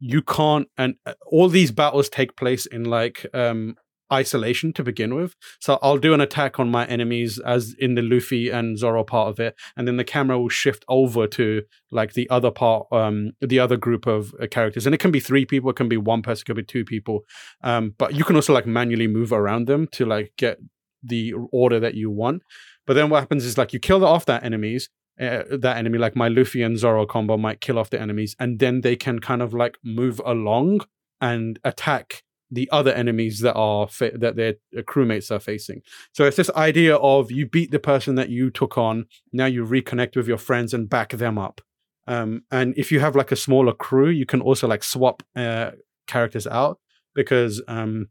[0.00, 3.74] you can't and uh, all these battles take place in like um
[4.12, 5.34] isolation to begin with.
[5.60, 9.28] So I'll do an attack on my enemies as in the Luffy and Zoro part
[9.28, 13.32] of it, and then the camera will shift over to like the other part, um,
[13.40, 15.96] the other group of uh, characters, and it can be three people, it can be
[15.96, 17.24] one person, it can be two people,
[17.62, 20.58] um, but you can also like manually move around them to like get
[21.02, 22.42] the order that you want.
[22.86, 24.88] But then what happens is like you kill off that enemies.
[25.20, 28.60] Uh, that enemy, like my Luffy and Zoro combo, might kill off the enemies, and
[28.60, 30.82] then they can kind of like move along
[31.20, 35.82] and attack the other enemies that are fa- that their crewmates are facing.
[36.12, 39.64] So it's this idea of you beat the person that you took on, now you
[39.64, 41.60] reconnect with your friends and back them up.
[42.06, 45.72] Um, and if you have like a smaller crew, you can also like swap uh,
[46.06, 46.78] characters out
[47.14, 48.06] because um,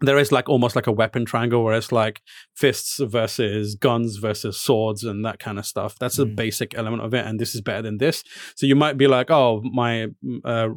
[0.00, 2.20] there is like almost like a weapon triangle where it's like
[2.56, 5.96] fists versus guns versus swords and that kind of stuff.
[6.00, 6.34] That's a Mm.
[6.34, 8.24] basic element of it, and this is better than this.
[8.56, 10.08] So you might be like, oh, my
[10.44, 10.70] uh,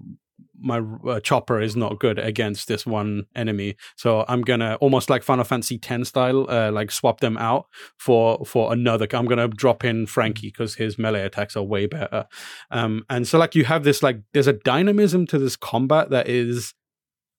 [0.60, 3.76] my uh, chopper is not good against this one enemy.
[3.96, 7.68] So i'm gonna almost like final fantasy 10 style uh, like swap them out
[7.98, 12.26] for for another i'm gonna drop in franky because his melee attacks are way better.
[12.72, 16.28] Um and so like you have this like there's a dynamism to this combat that
[16.28, 16.74] is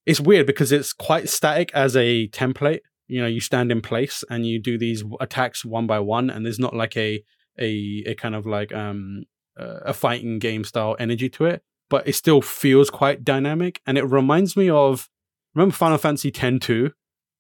[0.07, 2.81] it's weird because it's quite static as a template.
[3.09, 6.45] You know you stand in place and you do these attacks one by one and
[6.45, 7.23] there's not like a
[7.59, 9.25] a, a kind of like um
[9.59, 13.99] uh, a fighting game style energy to it but it still feels quite dynamic and
[13.99, 15.09] it reminds me of
[15.55, 16.91] remember final fantasy 10 2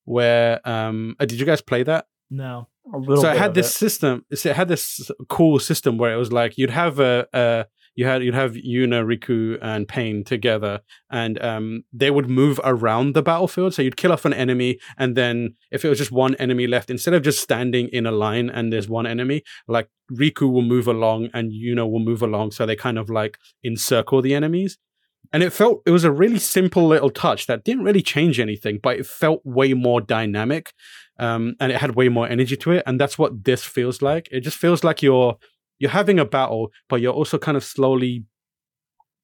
[0.05, 2.68] where um uh, did you guys play that No.
[2.92, 6.32] A little so it had this system it had this cool system where it was
[6.32, 7.66] like you'd have a, a
[7.99, 13.12] you had you'd have Yuna, Rikku, and Paine together, and um, they would move around
[13.12, 13.74] the battlefield.
[13.74, 16.90] So you'd kill off an enemy, and then if it was just one enemy left,
[16.90, 20.86] instead of just standing in a line and there's one enemy, like Rikku will move
[20.86, 24.78] along and Yuna will move along, so they kind of like encircle the enemies.
[25.32, 28.78] And it felt it was a really simple little touch that didn't really change anything,
[28.80, 30.72] but it felt way more dynamic,
[31.18, 32.84] um, and it had way more energy to it.
[32.86, 34.28] And that's what this feels like.
[34.30, 35.36] It just feels like you're
[35.79, 38.24] you're having a battle, but you're also kind of slowly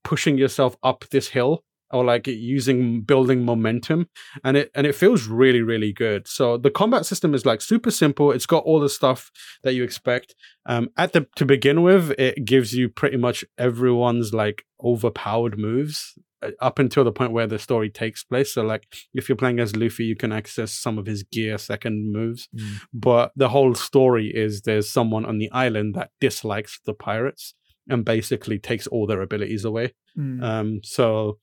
[0.03, 4.09] pushing yourself up this hill or like using building momentum
[4.43, 6.27] and it and it feels really really good.
[6.27, 8.33] So the combat system is like super simple.
[8.33, 9.31] It's got all the stuff
[9.63, 10.35] that you expect.
[10.67, 16.19] Um at the to begin with it gives you pretty much everyone's like overpowered moves
[16.61, 19.75] up until the point where the story takes place so like if you're playing as
[19.77, 22.81] luffy you can access some of his gear second moves Mm.
[22.93, 27.55] but the whole story is there's someone on the island that dislikes the pirates
[27.89, 30.43] and basically takes all their abilities away Mm.
[30.43, 31.39] um, so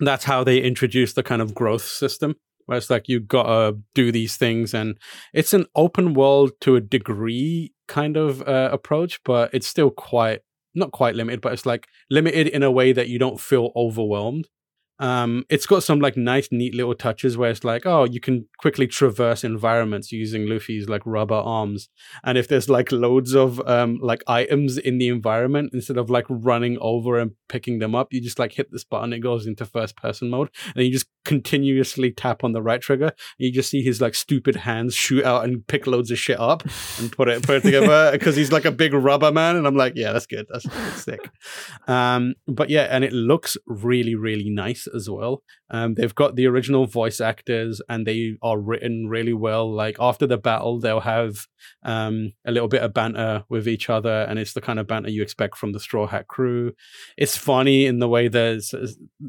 [0.00, 2.34] that's how they introduce the kind of growth system
[2.66, 4.96] where it's like you gotta do these things and
[5.34, 10.40] it's an open world to a degree kind of uh, approach but it's still quite
[10.74, 14.48] not quite limited but it's like limited in a way that you don't feel overwhelmed
[15.02, 18.46] um, it's got some like nice neat little touches where it's like oh you can
[18.58, 21.88] quickly traverse environments using luffy's like rubber arms.
[22.22, 26.24] And if there's like loads of um like items in the environment instead of like
[26.28, 29.66] running over and picking them up you just like hit this button it goes into
[29.66, 30.50] first person mode.
[30.76, 34.14] And you just continuously tap on the right trigger and you just see his like
[34.14, 36.62] stupid hands shoot out and pick loads of shit up
[37.00, 39.76] and put it put it together because he's like a big rubber man and i'm
[39.76, 40.46] like yeah that's good.
[40.48, 41.28] That's, that's sick.
[41.88, 45.42] Um but yeah and it looks really really nice as well.
[45.70, 49.70] Um they've got the original voice actors and they are written really well.
[49.72, 51.46] Like after the battle they'll have
[51.84, 55.10] um a little bit of banter with each other and it's the kind of banter
[55.10, 56.72] you expect from the straw hat crew.
[57.16, 58.74] It's funny in the way there's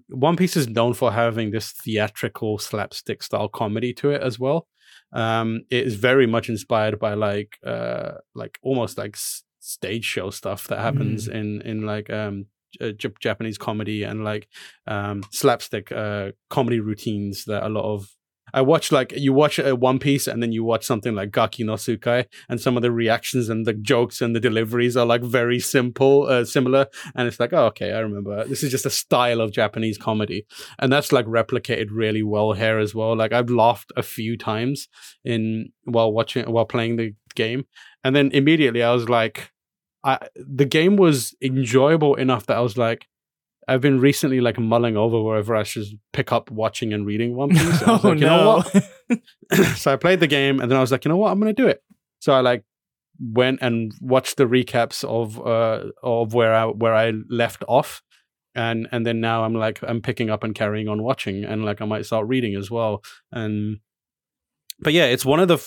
[0.10, 4.68] one piece is known for having this theatrical slapstick style comedy to it as well.
[5.14, 10.30] Um it is very much inspired by like uh like almost like s- stage show
[10.30, 12.48] stuff that happens in in like um
[12.82, 14.48] uh, Japanese comedy and like
[14.88, 18.08] um slapstick uh comedy routines that a lot of
[18.54, 21.64] I watch like you watch uh, One Piece and then you watch something like Gaki
[21.64, 25.24] no Tsukai and some of the reactions and the jokes and the deliveries are like
[25.24, 28.46] very simple uh, similar and it's like oh okay I remember.
[28.46, 30.46] This is just a style of Japanese comedy
[30.78, 33.16] and that's like replicated really well here as well.
[33.16, 34.88] Like I've laughed a few times
[35.26, 37.66] in while watching while playing the game
[38.04, 39.52] and then immediately I was like
[40.04, 43.08] I the game was enjoyable enough that I was like
[43.68, 47.50] I've been recently like mulling over wherever I should pick up watching and reading One
[47.52, 47.82] Piece.
[47.84, 48.64] I was oh like, you know no.
[49.10, 49.68] what?
[49.78, 51.32] so I played the game and then I was like, you know what?
[51.32, 51.82] I'm gonna do it.
[52.20, 52.64] So I like
[53.20, 58.02] went and watched the recaps of uh of where I where I left off.
[58.56, 61.82] And and then now I'm like I'm picking up and carrying on watching and like
[61.82, 63.04] I might start reading as well.
[63.32, 63.80] And
[64.80, 65.58] but yeah, it's one of the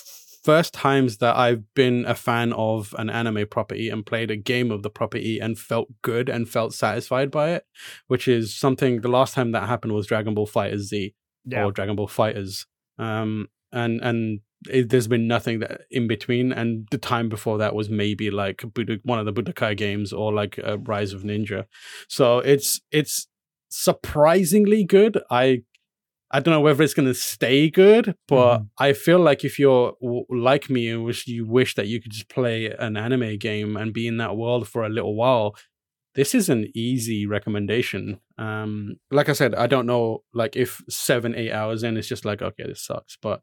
[0.46, 4.70] first times that I've been a fan of an anime property and played a game
[4.70, 7.64] of the property and felt good and felt satisfied by it,
[8.06, 11.64] which is something the last time that happened was Dragon Ball Fighters Z yeah.
[11.64, 12.64] or Dragon Ball Fighters.
[12.96, 14.40] Um, and and
[14.70, 16.52] it, there's been nothing that in between.
[16.52, 18.62] And the time before that was maybe like
[19.02, 21.64] one of the Budokai games or like uh, Rise of Ninja.
[22.08, 23.26] So it's it's
[23.68, 25.20] surprisingly good.
[25.28, 25.64] I
[26.30, 28.68] I don't know whether it's going to stay good, but Mhm.
[28.78, 32.10] I feel like if you're w- like me and wish you wish that you could
[32.12, 35.54] just play an anime game and be in that world for a little while,
[36.16, 38.18] this is an easy recommendation.
[38.38, 42.24] Um, like I said, I don't know, like if seven, eight hours in, it's just
[42.24, 43.16] like okay, this sucks.
[43.22, 43.42] But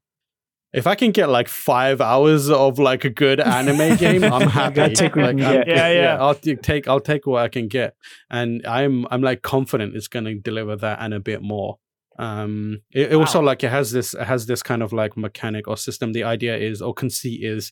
[0.73, 4.75] if I can get like five hours of like a good anime game, I'm happy.
[4.75, 5.67] gotta take like, can I'm- get.
[5.67, 6.17] Yeah, yeah.
[6.19, 7.95] I'll t- take I'll take what I can get,
[8.29, 11.77] and I'm I'm like confident it's going to deliver that and a bit more.
[12.19, 15.67] Um, it, it also like it has this it has this kind of like mechanic
[15.67, 16.13] or system.
[16.13, 17.71] The idea is or conceit is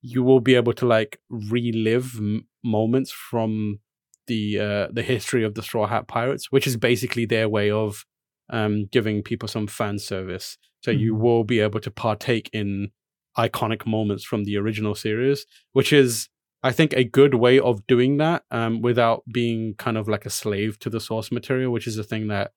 [0.00, 3.80] you will be able to like relive m- moments from
[4.26, 8.04] the uh, the history of the Straw Hat Pirates, which is basically their way of
[8.50, 10.58] um, giving people some fan service.
[10.84, 11.20] So you Mhm.
[11.20, 12.90] will be able to partake in
[13.38, 16.28] iconic moments from the original series, which is
[16.64, 20.30] I think a good way of doing that um, without being kind of like a
[20.30, 22.52] slave to the source material, which is a thing that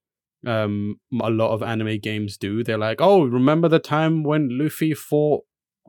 [0.46, 2.64] um, a lot of anime games do.
[2.64, 5.44] They're like, oh, remember the time when Luffy fought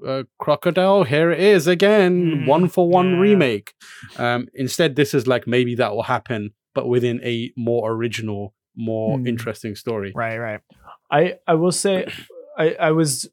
[0.06, 1.04] uh, Crocodile?
[1.04, 2.12] Here it is again,
[2.44, 3.18] Mm, one for one yeah.
[3.20, 3.74] remake.
[4.18, 9.18] Um, instead, this is like maybe that will happen, but within a more original, more
[9.18, 9.26] Hmm.
[9.26, 10.12] interesting story.
[10.14, 10.60] Right, right.
[11.10, 12.06] I I will say
[12.58, 13.28] I, I was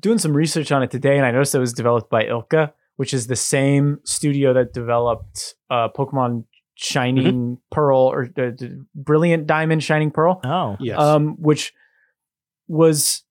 [0.00, 3.12] doing some research on it today, and I noticed it was developed by ILCA, which
[3.12, 6.44] is the same studio that developed uh, Pokemon
[6.76, 10.76] Shining Pearl or the, the Brilliant Diamond Shining Pearl, Oh.
[10.78, 10.98] Yes.
[10.98, 11.72] um, which
[12.68, 13.22] was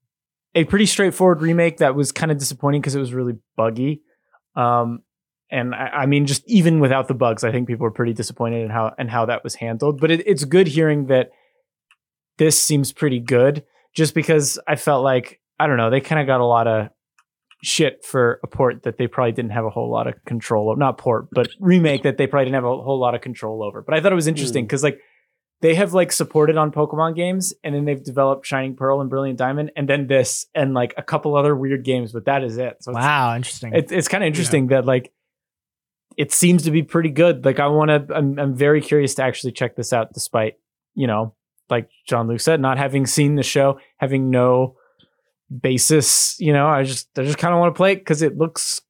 [0.56, 4.02] a pretty straightforward remake that was kind of disappointing because it was really buggy.
[4.56, 5.02] Um,
[5.52, 8.64] and I, I mean, just even without the bugs, I think people were pretty disappointed
[8.64, 10.00] in how and how that was handled.
[10.02, 11.30] But it, it's good hearing that
[12.38, 16.26] this seems pretty good, just because I felt like I don't know they kind of
[16.28, 16.90] got a lot of
[17.64, 20.78] shit for a port that they probably didn't have a whole lot of control over.
[20.78, 23.82] Not port, but remake that they probably didn't have a whole lot of control over.
[23.82, 24.68] But I thought it was interesting hmm.
[24.68, 25.00] because like
[25.62, 29.40] they have like supported on Pokemon games, and then they've developed Shining Pearl and Brilliant
[29.40, 32.78] Diamond, and then this and like a couple other weird games, but that is it.
[32.82, 33.74] So it's, Wow, interesting.
[33.74, 35.12] it's, it's kind of interesting that like
[36.18, 37.46] it seems to be pretty good.
[37.46, 40.54] Like I want to, I'm, I'm very curious to actually check this out, despite
[40.94, 41.36] you know,
[41.70, 44.76] like Jean Luc said, not having seen the show, having no
[45.62, 46.40] basis.
[46.40, 48.82] You know, I just, I just kind of want to play it because it looks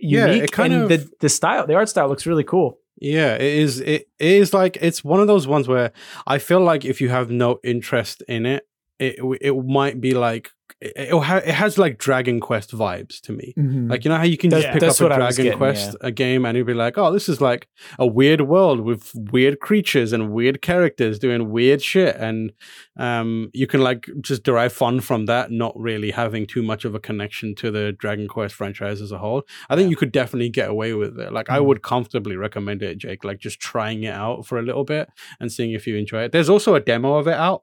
[0.00, 2.78] Yeah, unique it kind and of- the the style, the art style looks really cool.
[3.00, 3.80] Yeah, it is.
[3.80, 5.92] It is like it's one of those ones where
[6.26, 8.66] I feel like if you have no interest in it,
[8.98, 13.32] it it might be like it, it, ha- it has like Dragon Quest vibes to
[13.32, 13.52] me.
[13.56, 15.96] Like you know how you can just That- pick up a I Dragon getting, Quest
[16.00, 17.68] a game and you'll be like, oh, this is like
[17.98, 22.52] a weird world with weird creatures and weird characters doing weird shit, and
[22.96, 26.94] um, you can like just derive fun from that, not really having too much of
[26.94, 29.42] a connection to the Dragon Quest franchise as a whole.
[29.68, 31.32] I think you could definitely get away with it.
[31.32, 31.66] Like I Mhm.
[31.66, 33.24] would comfortably recommend it, Jake.
[33.24, 35.08] Like just trying it out for a little bit
[35.40, 36.32] and seeing if you enjoy it.
[36.32, 37.62] There's also a demo of it out.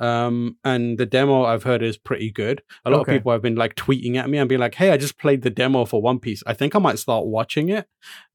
[0.00, 2.62] Um, and the demo I've heard is pretty good.
[2.84, 3.12] A lot Okay.
[3.12, 5.42] of people have been like tweeting at me and being like, "Hey, I just played
[5.42, 6.42] the demo for One Piece.
[6.46, 7.86] I think I might start watching it."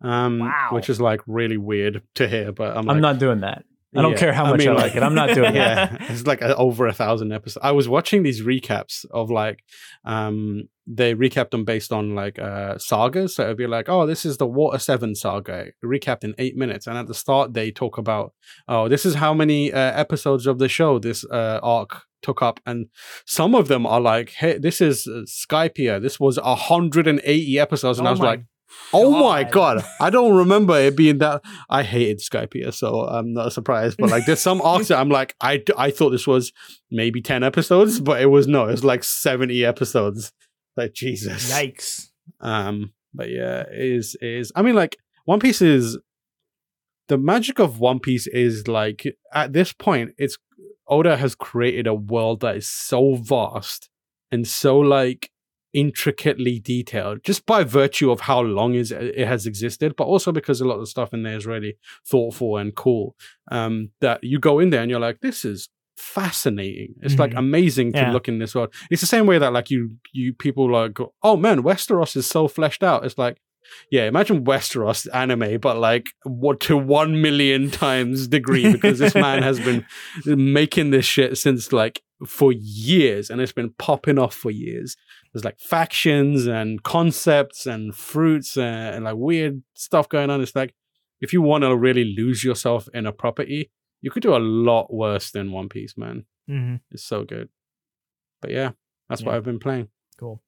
[0.02, 0.70] Um, Wow.
[0.72, 3.66] which is like really weird to hear, but I'm, I'm like, not doing that.
[3.98, 4.18] I don't yeah.
[4.18, 5.04] care how much I, mean, like it.
[5.04, 5.56] I'm not doing it.
[5.56, 7.64] yeah, it's like a, over a thousand episodes.
[7.64, 9.64] I was watching these recaps of like,
[10.04, 13.36] um, they recapped them based on like uh sagas.
[13.36, 16.88] So it'd be like, oh, this is the Water Seven saga, recapped in eight minutes.
[16.88, 18.34] And at the start, they talk about,
[18.68, 22.60] oh, this is how many uh, episodes of the show this uh, arc took up,
[22.66, 22.88] and
[23.26, 26.02] some of them are like, hey, this is uh, Skypiea.
[26.02, 28.42] This was 180 episodes, and Oh I was my like.
[28.94, 29.86] Oh my God.
[30.02, 31.44] I don't remember it being that.
[31.70, 33.98] I hated Skypiea, so I'm not surprised.
[33.98, 36.52] But like, there's some arcs that I'm like, I I thought this was
[36.92, 40.34] maybe ten episodes, but it was no, it was like seventy episodes.
[40.76, 41.52] Like Jesus.
[41.52, 42.10] Yikes.
[42.42, 44.52] Um, but yeah, it is it is.
[44.56, 45.98] I mean, like One Piece is
[47.08, 50.38] the magic of One Piece is like at this point, it's
[50.88, 53.90] Oda has created a world that is so vast
[54.32, 55.32] and so like
[55.74, 60.62] intricately detailed just by virtue of how long is it has existed but also because
[60.62, 61.76] a lot of the stuff in there is really
[62.08, 63.14] thoughtful and cool
[63.52, 66.96] um that you go in there and you're like this is fascinating.
[67.02, 67.40] It's like Mhm.
[67.40, 68.12] amazing to Yeah.
[68.12, 68.74] look in this world.
[68.92, 72.26] It's the same way that like you you people like go, oh man westeros is
[72.28, 73.06] so fleshed out.
[73.06, 73.38] It's like
[73.92, 79.42] yeah imagine westeros anime but like what to one million times degree because this man
[79.42, 79.84] has been
[80.26, 84.96] making this shit since like for years and it's been popping off for years.
[85.34, 90.42] There's like factions and concepts and fruits and, and like weird stuff going on.
[90.42, 90.74] It's like
[91.20, 93.70] if you want to really lose yourself in a property
[94.06, 97.50] you could do a lot worse than one piece man hmm it's so good
[98.42, 98.72] but yeah
[99.10, 99.88] that's what i've been playing
[100.20, 100.42] Cool.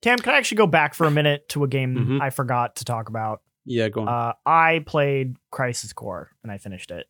[0.00, 2.22] Tam, can I actually go back for a minute to a game Mhm.
[2.22, 3.40] I forgot to talk about?
[3.64, 7.06] yeah go on Uh, I played Crisis Core and I finished it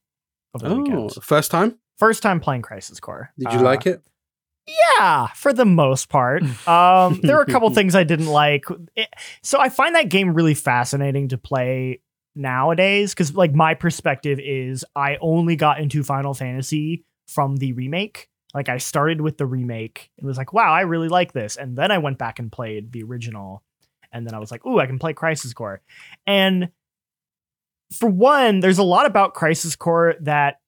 [0.55, 1.15] over the oh weekend.
[1.23, 3.31] first time First time playing Crisis Core.
[3.39, 4.01] did you Uh, like it
[4.99, 6.43] Yeah, for the most part.
[6.69, 8.65] Um, there were a couple things I didn't like.
[8.95, 12.01] It- so I find that game really fascinating to play
[12.39, 18.29] nowadays because, like, my perspective is I only got into Final Fantasy from the remake.
[18.55, 21.57] Like, I started with the remake and was like, wow, I really like this.
[21.57, 23.63] And then I went back and played the original.
[24.13, 25.83] And then I was like, ooh, I can play Crisis Core.
[26.27, 26.71] And
[27.93, 30.61] for one, there's a lot about Crisis Core that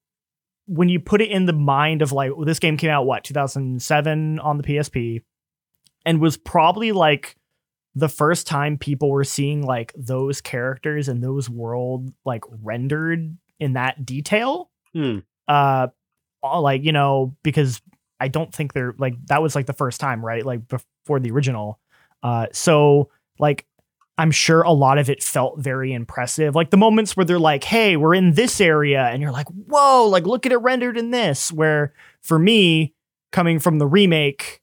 [0.65, 3.23] when you put it in the mind of like well, this game came out what
[3.23, 5.21] 2007 on the PSP
[6.05, 7.35] and was probably like
[7.95, 13.73] the first time people were seeing like those characters and those world like rendered in
[13.73, 14.69] that detail.
[14.93, 15.19] Hmm.
[15.47, 15.87] Uh,
[16.41, 17.81] all- like you know, because
[18.19, 20.45] I don't think they're like that was like the first time, right?
[20.45, 21.79] Like before the original.
[22.23, 23.65] Uh, so like
[24.17, 26.53] I'm sure a lot of it felt very impressive.
[26.55, 30.07] Like the moments where they're like, "Hey, we're in this area," and you're like, "Whoa!"
[30.07, 31.51] Like look at it rendered in this.
[31.51, 32.93] Where for me,
[33.31, 34.60] coming from the remake,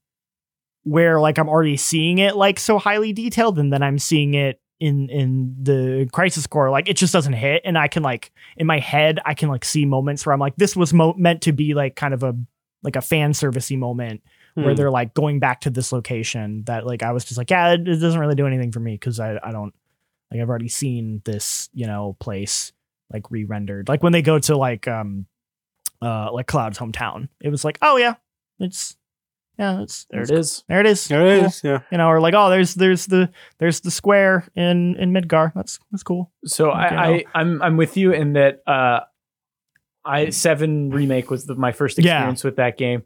[0.84, 4.60] where like I'm already seeing it like so highly detailed, and then I'm seeing it
[4.80, 7.62] in in the Crisis Core, like it just doesn't hit.
[7.64, 10.56] And I can like in my head, I can like see moments where I'm like,
[10.56, 12.36] this was mo- meant to be like kind of a
[12.82, 14.22] like a fan servicey moment
[14.54, 14.74] where Hmm.
[14.76, 17.86] they're like going back to this location that like I was just like, yeah, it,
[17.88, 19.74] it doesn't really do anything for me because I, I don't
[20.30, 22.72] like I've already seen this, you know, place
[23.12, 23.88] like re-rendered.
[23.88, 25.26] Like when they go to like um
[26.00, 28.14] uh like Cloud's hometown, it was like, oh yeah,
[28.60, 28.96] it's
[29.58, 31.08] yeah, it's There it it's- There it is.
[31.08, 31.46] There it Cool.
[31.48, 31.80] is, yeah.
[31.90, 35.52] You know, or like, oh, there's there's the there's the square in in Midgar.
[35.54, 36.30] That's that's cool.
[36.44, 39.00] So Okay, I, I I'm I'm with you in that uh
[40.04, 42.16] I seven remake was the, my first Yeah.
[42.18, 43.02] experience with that game.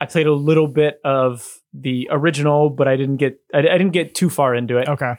[0.00, 3.90] I played a little bit of the original, but I didn't get I, I didn't
[3.92, 4.88] get too far into it.
[4.88, 5.14] Okay.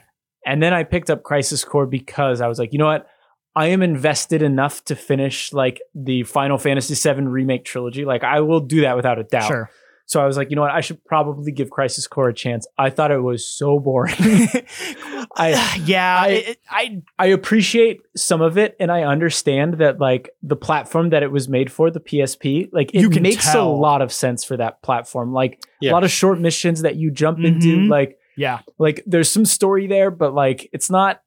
[0.46, 3.08] And then I picked up Crisis Core because I was like, you know what?
[3.56, 8.06] I am invested enough to finish like the Final Fantasy VII remake trilogy.
[8.06, 9.48] Like I will do that without a doubt.
[9.48, 9.70] Sure.
[10.08, 10.72] So I was like, you know what?
[10.72, 12.68] I should probably give Crisis Core a chance.
[12.78, 14.14] I thought it was so boring.
[15.36, 20.30] I yeah, I- it- I I appreciate some of it, and I understand that like
[20.44, 23.70] the platform that it was made for, the PSP, like it makes tell.
[23.70, 25.34] a lot of sense for that platform.
[25.34, 25.92] Like Yeah.
[25.92, 27.90] a lot of short missions that you jump into, Mhm.
[27.90, 28.60] like yeah.
[28.78, 31.22] like there's some story there, but like it's not.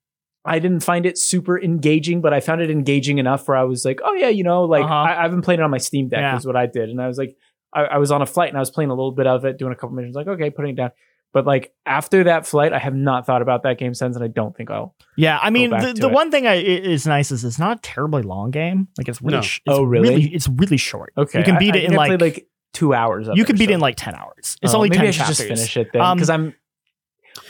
[0.44, 3.84] I didn't find it super engaging, but I found it engaging enough where I was
[3.84, 4.94] like, oh yeah, you know, like Uh-huh.
[4.94, 6.36] I, I've been playing it on my Steam Deck Yeah.
[6.36, 7.36] is what I did, and I was like,
[7.72, 9.58] I, I was on a flight and I was playing a little bit of it,
[9.58, 10.90] doing a couple missions, like okay, putting it down.
[11.32, 14.28] But like after that flight, I have not thought about that game since, and I
[14.28, 14.94] don't think I'll.
[15.16, 17.76] Yeah, I mean, back the, the one thing I, i- is nice is it's not
[17.76, 18.88] a terribly long game.
[18.96, 19.42] Like it's really, No.
[19.42, 20.24] sh- it's Oh, really?
[20.34, 21.12] It's really short.
[21.18, 23.28] Okay, you can beat I it in like, like two hours.
[23.28, 24.56] Of you it could or beat it in like ten hours.
[24.62, 25.36] It's Oh, only maybe ten I should chapters.
[25.36, 26.54] just finish it then Um, because I'm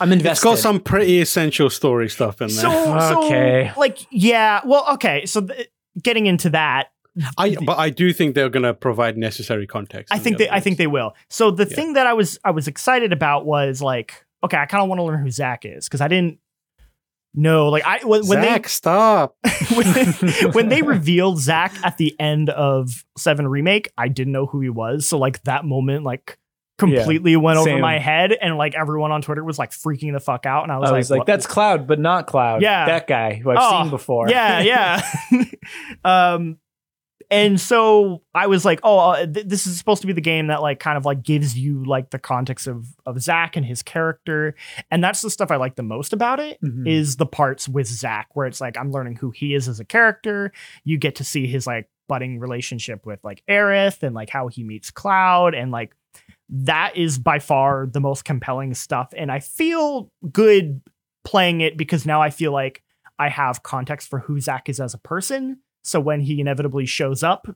[0.01, 0.45] I'm It's invested.
[0.45, 2.57] got some pretty essential story stuff in there.
[2.57, 3.73] So, so Okay.
[3.77, 5.25] like, yeah, well, okay.
[5.25, 5.69] So th-
[6.03, 6.89] getting into that,
[7.37, 10.13] I but I do think they're gonna provide necessary context.
[10.13, 11.15] I think the they, other I think they will.
[11.31, 11.75] So the Yeah.
[11.77, 14.99] thing that I was, I was excited about was like, okay, I kind of want
[15.01, 16.39] to learn who Zack is because I didn't
[17.35, 19.37] know, like, I when, when Zack, stop.
[19.45, 24.47] they when, when they revealed Zack at the end of Seven Remake, I didn't know
[24.47, 25.07] who he was.
[25.09, 26.39] So like that moment, like.
[26.81, 27.81] Completely went over same.
[27.81, 30.79] my head, and like everyone on Twitter was like freaking the fuck out, and I
[30.79, 32.63] was I like, was like, "What- that's Cloud, but not Cloud.
[32.63, 32.87] Yeah.
[32.87, 34.29] that guy who I've Oh, seen before.
[34.31, 35.03] yeah, yeah.
[36.05, 36.59] um,
[37.31, 40.47] and so I was like, oh, uh, th- this is supposed to be the game
[40.47, 43.83] that like kind of like gives you like the context of of Zack and his
[43.83, 44.55] character,
[44.91, 46.89] and that's the stuff I like the most about it Mhm.
[46.89, 49.85] is the parts with Zack where it's like I'm learning who he is as a
[49.85, 50.53] character.
[50.85, 54.65] You get to see his like budding relationship with like Aerith and like how he
[54.65, 55.95] meets Cloud and like
[56.49, 59.13] that is by far the most compelling stuff.
[59.15, 60.81] And I feel good
[61.25, 62.83] playing it because now I feel like
[63.19, 65.59] I have context for who Zack is as a person.
[65.89, 67.47] So when he inevitably shows up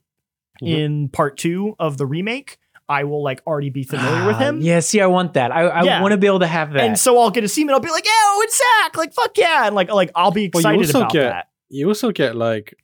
[0.62, 0.68] Mhm.
[0.68, 2.58] in part two of the remake,
[2.88, 4.60] I will like already be familiar with Ah, him.
[4.60, 5.50] Yeah, see, I want that.
[5.52, 6.02] I, I Yeah.
[6.02, 6.82] want to be able to have that.
[6.84, 9.14] And so I'll get to see him and I'll be like, "Yo, it's Zack!" Like,
[9.14, 11.48] "Fuck yeah!" And like, like I'll be Well, you excited also about get- that.
[11.70, 12.74] You also get like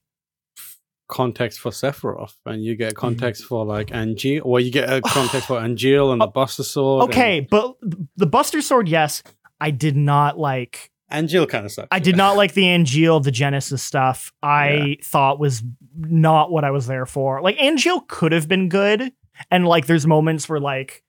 [1.08, 4.42] context for Sephiroth, and you get context for like Angeal.
[4.44, 7.04] or you get a context for Angeal and the Buster Sword.
[7.04, 7.76] and- Okay, but
[8.16, 9.22] the Buster Sword, yes,
[9.60, 10.90] I did not like.
[11.12, 11.88] Angeal kind of sucks.
[11.90, 14.32] I did not like the Angeal, the Genesis stuff.
[14.42, 15.62] I thought was
[15.96, 17.40] not what I was there for.
[17.40, 19.12] Like Angeal could have been good,
[19.50, 21.02] and like there's moments where like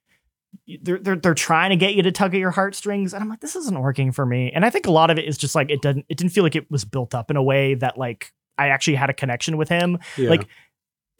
[0.82, 3.41] they're, they're they're trying to get you to tug at your heartstrings, and I'm like,
[3.41, 4.52] this isn't working for me.
[4.54, 6.43] And I think a lot of it is just like it doesn't it didn't feel
[6.43, 9.58] like it was built up in a way that like I actually had a connection
[9.58, 10.00] with him.
[10.18, 10.30] Yeah.
[10.30, 10.47] like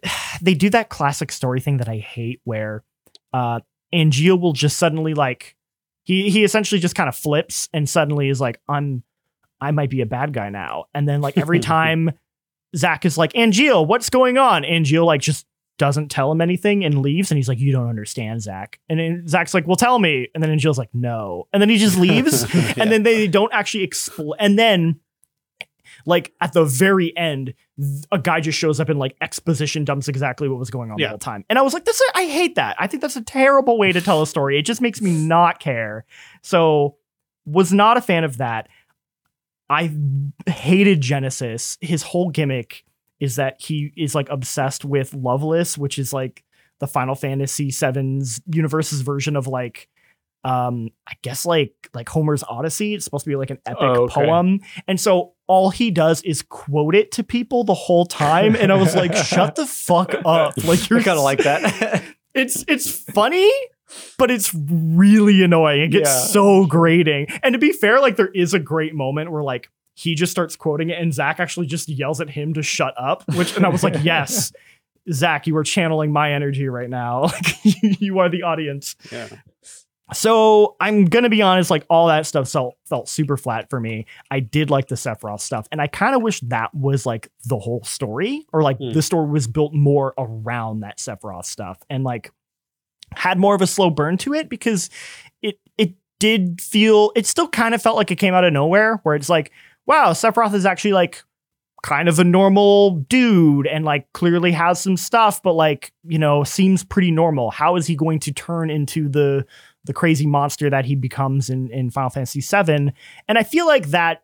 [0.42, 2.84] they do that classic story thing that I hate where
[3.34, 3.60] uh
[3.94, 5.56] Angeal will just suddenly like
[6.10, 9.04] he he essentially just kind of flips and suddenly is like I'm
[9.62, 10.86] I might be a bad guy now.
[10.92, 12.10] And then like every time
[12.76, 14.64] Zack is like Angeal, what's going on?
[14.64, 15.46] Angeal like just
[15.78, 18.80] doesn't tell him anything and leaves and he's like you don't understand Zack.
[18.90, 21.48] And then Zack's like well tell me and then Angeal's like no.
[21.54, 22.74] And then he just leaves Yeah.
[22.78, 25.00] and then they don't actually explain and then
[26.10, 27.54] like at the very end
[28.12, 31.08] a guy just shows up and like exposition dumps exactly what was going on the
[31.08, 31.46] whole time.
[31.50, 32.76] And i was like this i hate that.
[32.80, 34.60] I think that's a terrible way to tell a story.
[34.60, 36.06] It just makes me not care.
[36.42, 36.98] So
[37.46, 38.68] was not a fan of that.
[39.70, 39.92] I
[40.48, 41.78] hated genesis.
[41.80, 42.84] His whole gimmick
[43.20, 46.44] is that he is like obsessed with loveless which is like
[46.80, 49.90] the final fantasy 7's universe's version of like
[50.46, 52.94] um i guess like like homer's odyssey.
[52.94, 54.14] It's supposed to be like an epic Oh, okay.
[54.26, 54.60] poem.
[54.88, 58.76] And so all he does is quote it to people the whole time, and I
[58.76, 62.04] was like, "Shut the fuck up!" Like you're kind of like that.
[62.34, 63.52] it's it's funny,
[64.18, 65.82] but it's really annoying.
[65.82, 66.20] It gets Yeah.
[66.28, 67.28] so grating.
[67.44, 70.56] And to be fair, like there is a great moment where like he just starts
[70.56, 73.24] quoting it, and Zack actually just yells at him to shut up.
[73.36, 74.54] Which and I was like, yes,
[75.12, 77.24] Zack, you are channeling my energy right now.
[77.24, 78.96] Like you, you are the audience.
[79.12, 79.28] Yeah.
[80.14, 84.06] So I'm gonna be honest, like all that stuff felt felt super flat for me.
[84.32, 87.60] I did like the Sephiroth stuff, and I kind of wish that was like the
[87.60, 88.92] whole story, or like Hmm.
[88.92, 92.32] the story was built more around that Sephiroth stuff, and like
[93.16, 94.90] had more of a slow burn to it because
[95.42, 99.00] it it did feel it still kind of felt like it came out of nowhere,
[99.04, 99.52] where it's like,
[99.86, 101.24] wow, Sephiroth is actually like
[101.82, 106.44] kind of a normal dude and like clearly has some stuff, but like you know
[106.44, 107.52] seems pretty normal.
[107.52, 109.46] How is he going to turn into the
[109.86, 112.94] the crazy monster that he becomes in in Final Fantasy VII.
[113.28, 114.24] And I feel like that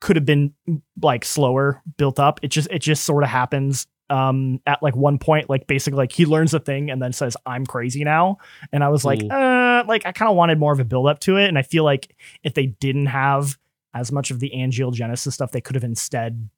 [0.00, 0.52] could have been
[1.00, 2.40] like slower built up.
[2.42, 6.12] It just it just sort of happens um at like one point like basically like
[6.12, 8.38] he learns a thing and then says I'm crazy now
[8.72, 11.20] and I was like uh like I kind of wanted more of a build up
[11.20, 13.58] to it and I feel like if they didn't have
[13.94, 16.48] as much of the Angeal Genesis stuff they could have instead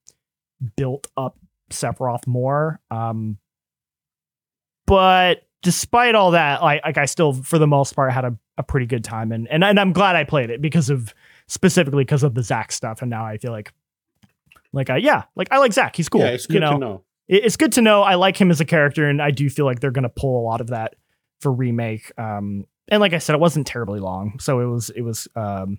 [0.77, 1.39] built up
[1.71, 3.39] Sephiroth more um
[4.87, 8.63] but despite all that, like, like I still, for the most part, had a, a
[8.63, 11.13] pretty good time, and, and and I'm glad I played it because of
[11.49, 13.73] specifically because of the Zack stuff, and now I feel like,
[14.73, 16.21] like I yeah, like I like Zack, he's cool.
[16.21, 16.73] Yeah, it's good you know?
[16.75, 17.05] to know.
[17.27, 18.03] It- it's good to know.
[18.03, 20.45] I like him as a character, and I do feel like they're gonna pull a
[20.45, 20.95] lot of that
[21.41, 22.13] for remake.
[22.17, 25.79] Um, and like I said, it wasn't terribly long, so it was it was um,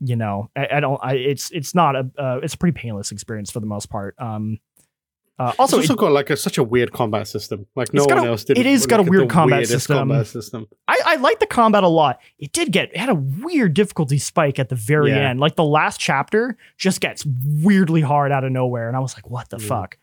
[0.00, 3.12] you know, I, I don't, I it's it's not a uh, it's a pretty painless
[3.12, 4.14] experience for the most part.
[4.18, 4.58] Um,
[5.38, 7.66] uh, Also, also, it's it- also got like a, such a weird combat system.
[7.76, 8.58] Like no one a- else did.
[8.58, 9.96] it is got a weird combat system.
[9.98, 10.66] Combat system.
[10.88, 12.20] I, I like the combat a lot.
[12.38, 15.30] It did get it had a weird difficulty spike at the very Yeah.
[15.30, 15.40] end.
[15.40, 19.30] Like the last chapter just gets weirdly hard out of nowhere, and I was like,
[19.30, 19.62] "What the Mhm.
[19.68, 19.98] fuck?"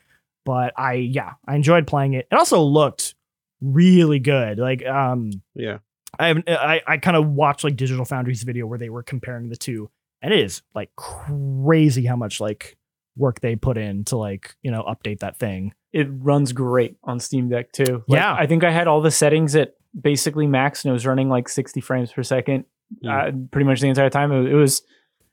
[0.45, 2.27] But I yeah, I enjoyed playing it.
[2.31, 3.15] It also looked
[3.61, 4.57] really good.
[4.59, 5.79] Like um, Yeah.
[6.17, 9.49] I have I, I kind of watched like Digital Foundry's video where they were comparing
[9.49, 9.89] the two,
[10.21, 12.77] and it is like crazy how much like
[13.17, 15.73] work they put in to like you know update that thing.
[15.93, 18.03] it runs great on Steam Deck too.
[18.07, 18.33] Like, Yeah.
[18.33, 21.47] I think I had all the settings at basically max, and it was running like
[21.47, 22.65] 60 frames per second,
[23.07, 24.31] uh, pretty much the entire time.
[24.31, 24.81] It, it was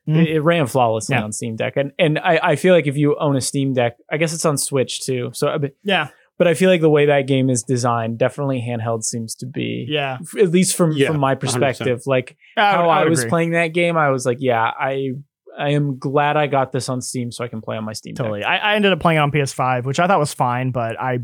[0.08, 0.20] Mm.
[0.22, 1.22] it, it ran flawlessly Yeah.
[1.22, 3.96] on Steam Deck, and and I, I feel like if you own a Steam Deck,
[4.10, 5.30] I guess it's on Switch too.
[5.32, 6.08] So, I mean, Yeah,
[6.38, 9.86] but I feel like the way that game is designed, definitely handheld seems to be.
[9.88, 10.18] yeah.
[10.20, 11.38] f- At least from Yeah, from my 100%.
[11.40, 13.30] perspective, like would- how I, would was agree.
[13.30, 15.10] playing that game, I was like, yeah, I
[15.58, 18.14] I am glad I got this on Steam so I can play on my Steam
[18.14, 18.40] Totally.
[18.40, 18.48] Deck.
[18.48, 21.18] I, I ended up playing it on PS5, which I thought was fine, but I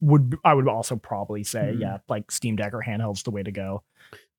[0.00, 1.80] would I would also probably say, Mhm.
[1.80, 3.82] yeah, like Steam Deck or handheld's the way to go.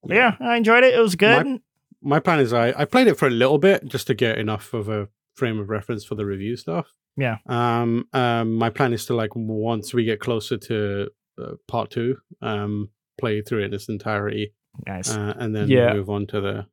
[0.03, 0.93] But yeah, I enjoyed it.
[0.93, 1.61] It was good.
[2.01, 4.73] My plan is I I played it for a little bit just to get enough
[4.73, 6.87] of a frame of reference for the review stuff.
[7.17, 7.37] Yeah.
[7.47, 8.07] Um.
[8.13, 8.55] Um.
[8.55, 11.09] My plan is to like once we get closer to
[11.41, 14.53] uh, part two, um, play through it in its entirety,
[14.87, 15.09] nice.
[15.15, 15.93] uh, and then Yeah.
[15.93, 16.65] move on to the.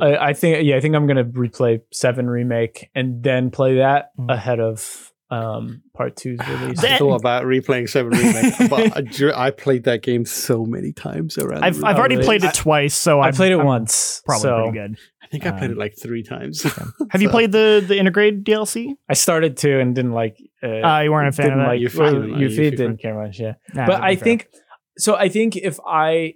[0.00, 4.10] I, I think yeah, I think I'm gonna replay Seven remake and then play that
[4.18, 4.32] Mm.
[4.32, 6.80] ahead of um part two's release.
[6.80, 10.64] That- I thought about replaying Seven Remake, but I, ju- I played that game so
[10.64, 11.64] many times around.
[11.64, 11.84] I've room.
[11.84, 14.42] I've already really- played I- it twice, so I I'm- played it I'm once, Probably
[14.42, 14.98] so pretty good.
[15.22, 16.62] I think I played um, it like three times.
[17.10, 18.94] Have you played the the integrated DLC?
[19.10, 20.38] I started to and didn't like.
[20.62, 21.70] Uh, Uh, you weren't a fan didn't of that.
[21.72, 21.80] like.
[21.80, 23.54] You well, didn't like- you you feed didn't care much, yeah.
[23.74, 24.24] Nah, but I fair.
[24.24, 24.48] think
[24.96, 25.14] so.
[25.16, 26.34] I think if I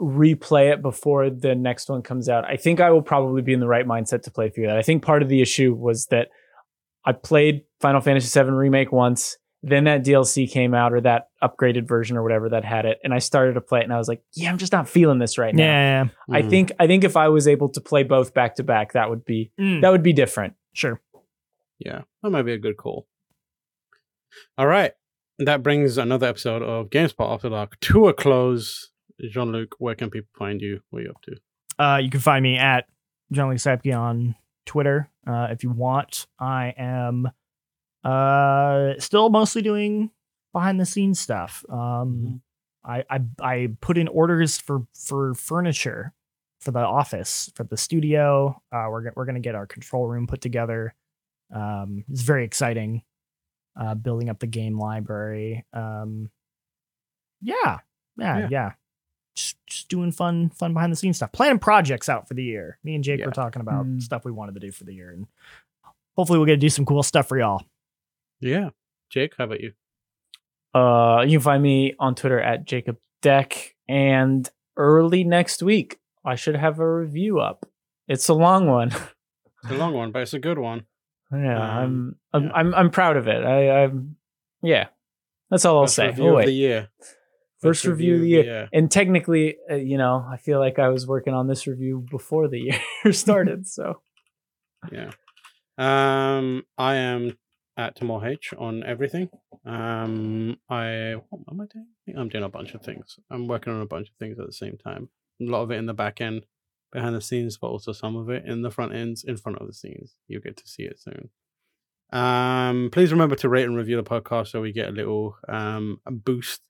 [0.00, 3.60] replay it before the next one comes out, I think I will probably be in
[3.60, 4.76] the right mindset to play through that.
[4.76, 6.28] I think part of the issue was that
[7.04, 11.88] I played Final Fantasy VII Remake once, then that DLC came out or that upgraded
[11.88, 14.06] version or whatever that had it, and I started to play it, and I was
[14.08, 15.64] like, yeah, I'm just not feeling this right now.
[15.64, 18.62] yeah, yeah, I think I think if I was able to play both back to
[18.62, 19.50] back, that would be.
[19.60, 20.54] Mm, that would be different.
[20.74, 21.00] sure.
[21.80, 23.06] Yeah, that might be a good call.
[24.56, 24.92] All right.
[25.38, 28.90] That brings another episode of GameSpot After Dark to a close.
[29.20, 30.80] Jean Luc, where can people find you?
[30.90, 31.36] What are you up to?
[31.82, 32.86] Uh, you can find me at
[33.32, 34.34] Jean Luc Seipke on
[34.66, 36.26] Twitter uh, if you want.
[36.38, 37.28] I am
[38.04, 40.10] uh, still mostly doing
[40.52, 41.64] behind the scenes stuff.
[41.68, 42.42] Um,
[42.84, 46.14] I, I I put in orders for for furniture
[46.60, 48.60] for the office for the studio.
[48.72, 50.94] Uh, we're we're gonna get our control room put together.
[51.54, 53.02] Um, it's very exciting.
[53.78, 55.64] Uh, building up the game library.
[55.72, 56.30] Um,
[57.40, 57.78] yeah,
[58.16, 58.48] yeah, Yeah.
[58.50, 58.72] yeah.
[59.38, 61.30] Just, just doing fun, fun behind the scenes stuff.
[61.30, 62.78] Planning projects out for the year.
[62.82, 63.26] Me and Jake Yeah.
[63.26, 64.02] were talking about Mm.
[64.02, 65.26] stuff we wanted to do for the year, and
[66.16, 67.62] hopefully we'll get to do some cool stuff for y'all.
[68.40, 68.70] Yeah.
[69.10, 69.72] Jake, how about you?
[70.74, 76.34] Uh, you can find me on Twitter at Jacob Deck, and early next week I
[76.34, 77.64] should have a review up.
[78.08, 78.90] It's a long one.
[79.64, 80.86] It's a long one, but it's a good one.
[81.32, 82.52] Yeah, Um, I'm, I'm yeah.
[82.54, 83.44] I'm I'm proud of it.
[83.44, 84.16] I I'm
[84.62, 84.86] yeah.
[85.50, 86.06] That's all I'll say.
[86.06, 86.88] review Oh, of the year.
[87.60, 88.68] First review of the year.
[88.72, 92.48] And technically, uh, you know, I feel like I was working on this review before
[92.48, 92.80] the year
[93.12, 93.66] started.
[93.66, 94.00] So
[94.92, 95.10] Yeah.
[95.76, 97.36] Um, I am
[97.76, 99.28] at Tamoor H on everything.
[99.64, 102.18] Um, I what am I doing?
[102.18, 103.18] I'm doing a bunch of things.
[103.30, 105.08] I'm working on a bunch of things at the same time.
[105.40, 106.46] A lot of it in the back end,
[106.92, 109.66] behind the scenes, but also some of it in the front ends, in front of
[109.66, 110.16] the scenes.
[110.26, 111.30] You'll get to see it soon.
[112.10, 116.00] Um, please remember to rate and review the podcast so we get a little um
[116.06, 116.62] boost.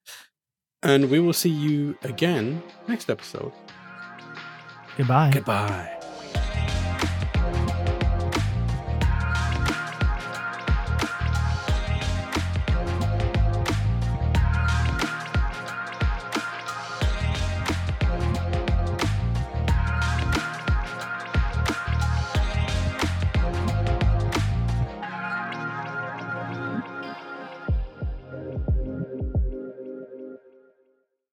[0.83, 3.53] And we will see you again next episode.
[4.97, 5.31] Goodbye.
[5.33, 5.95] Goodbye.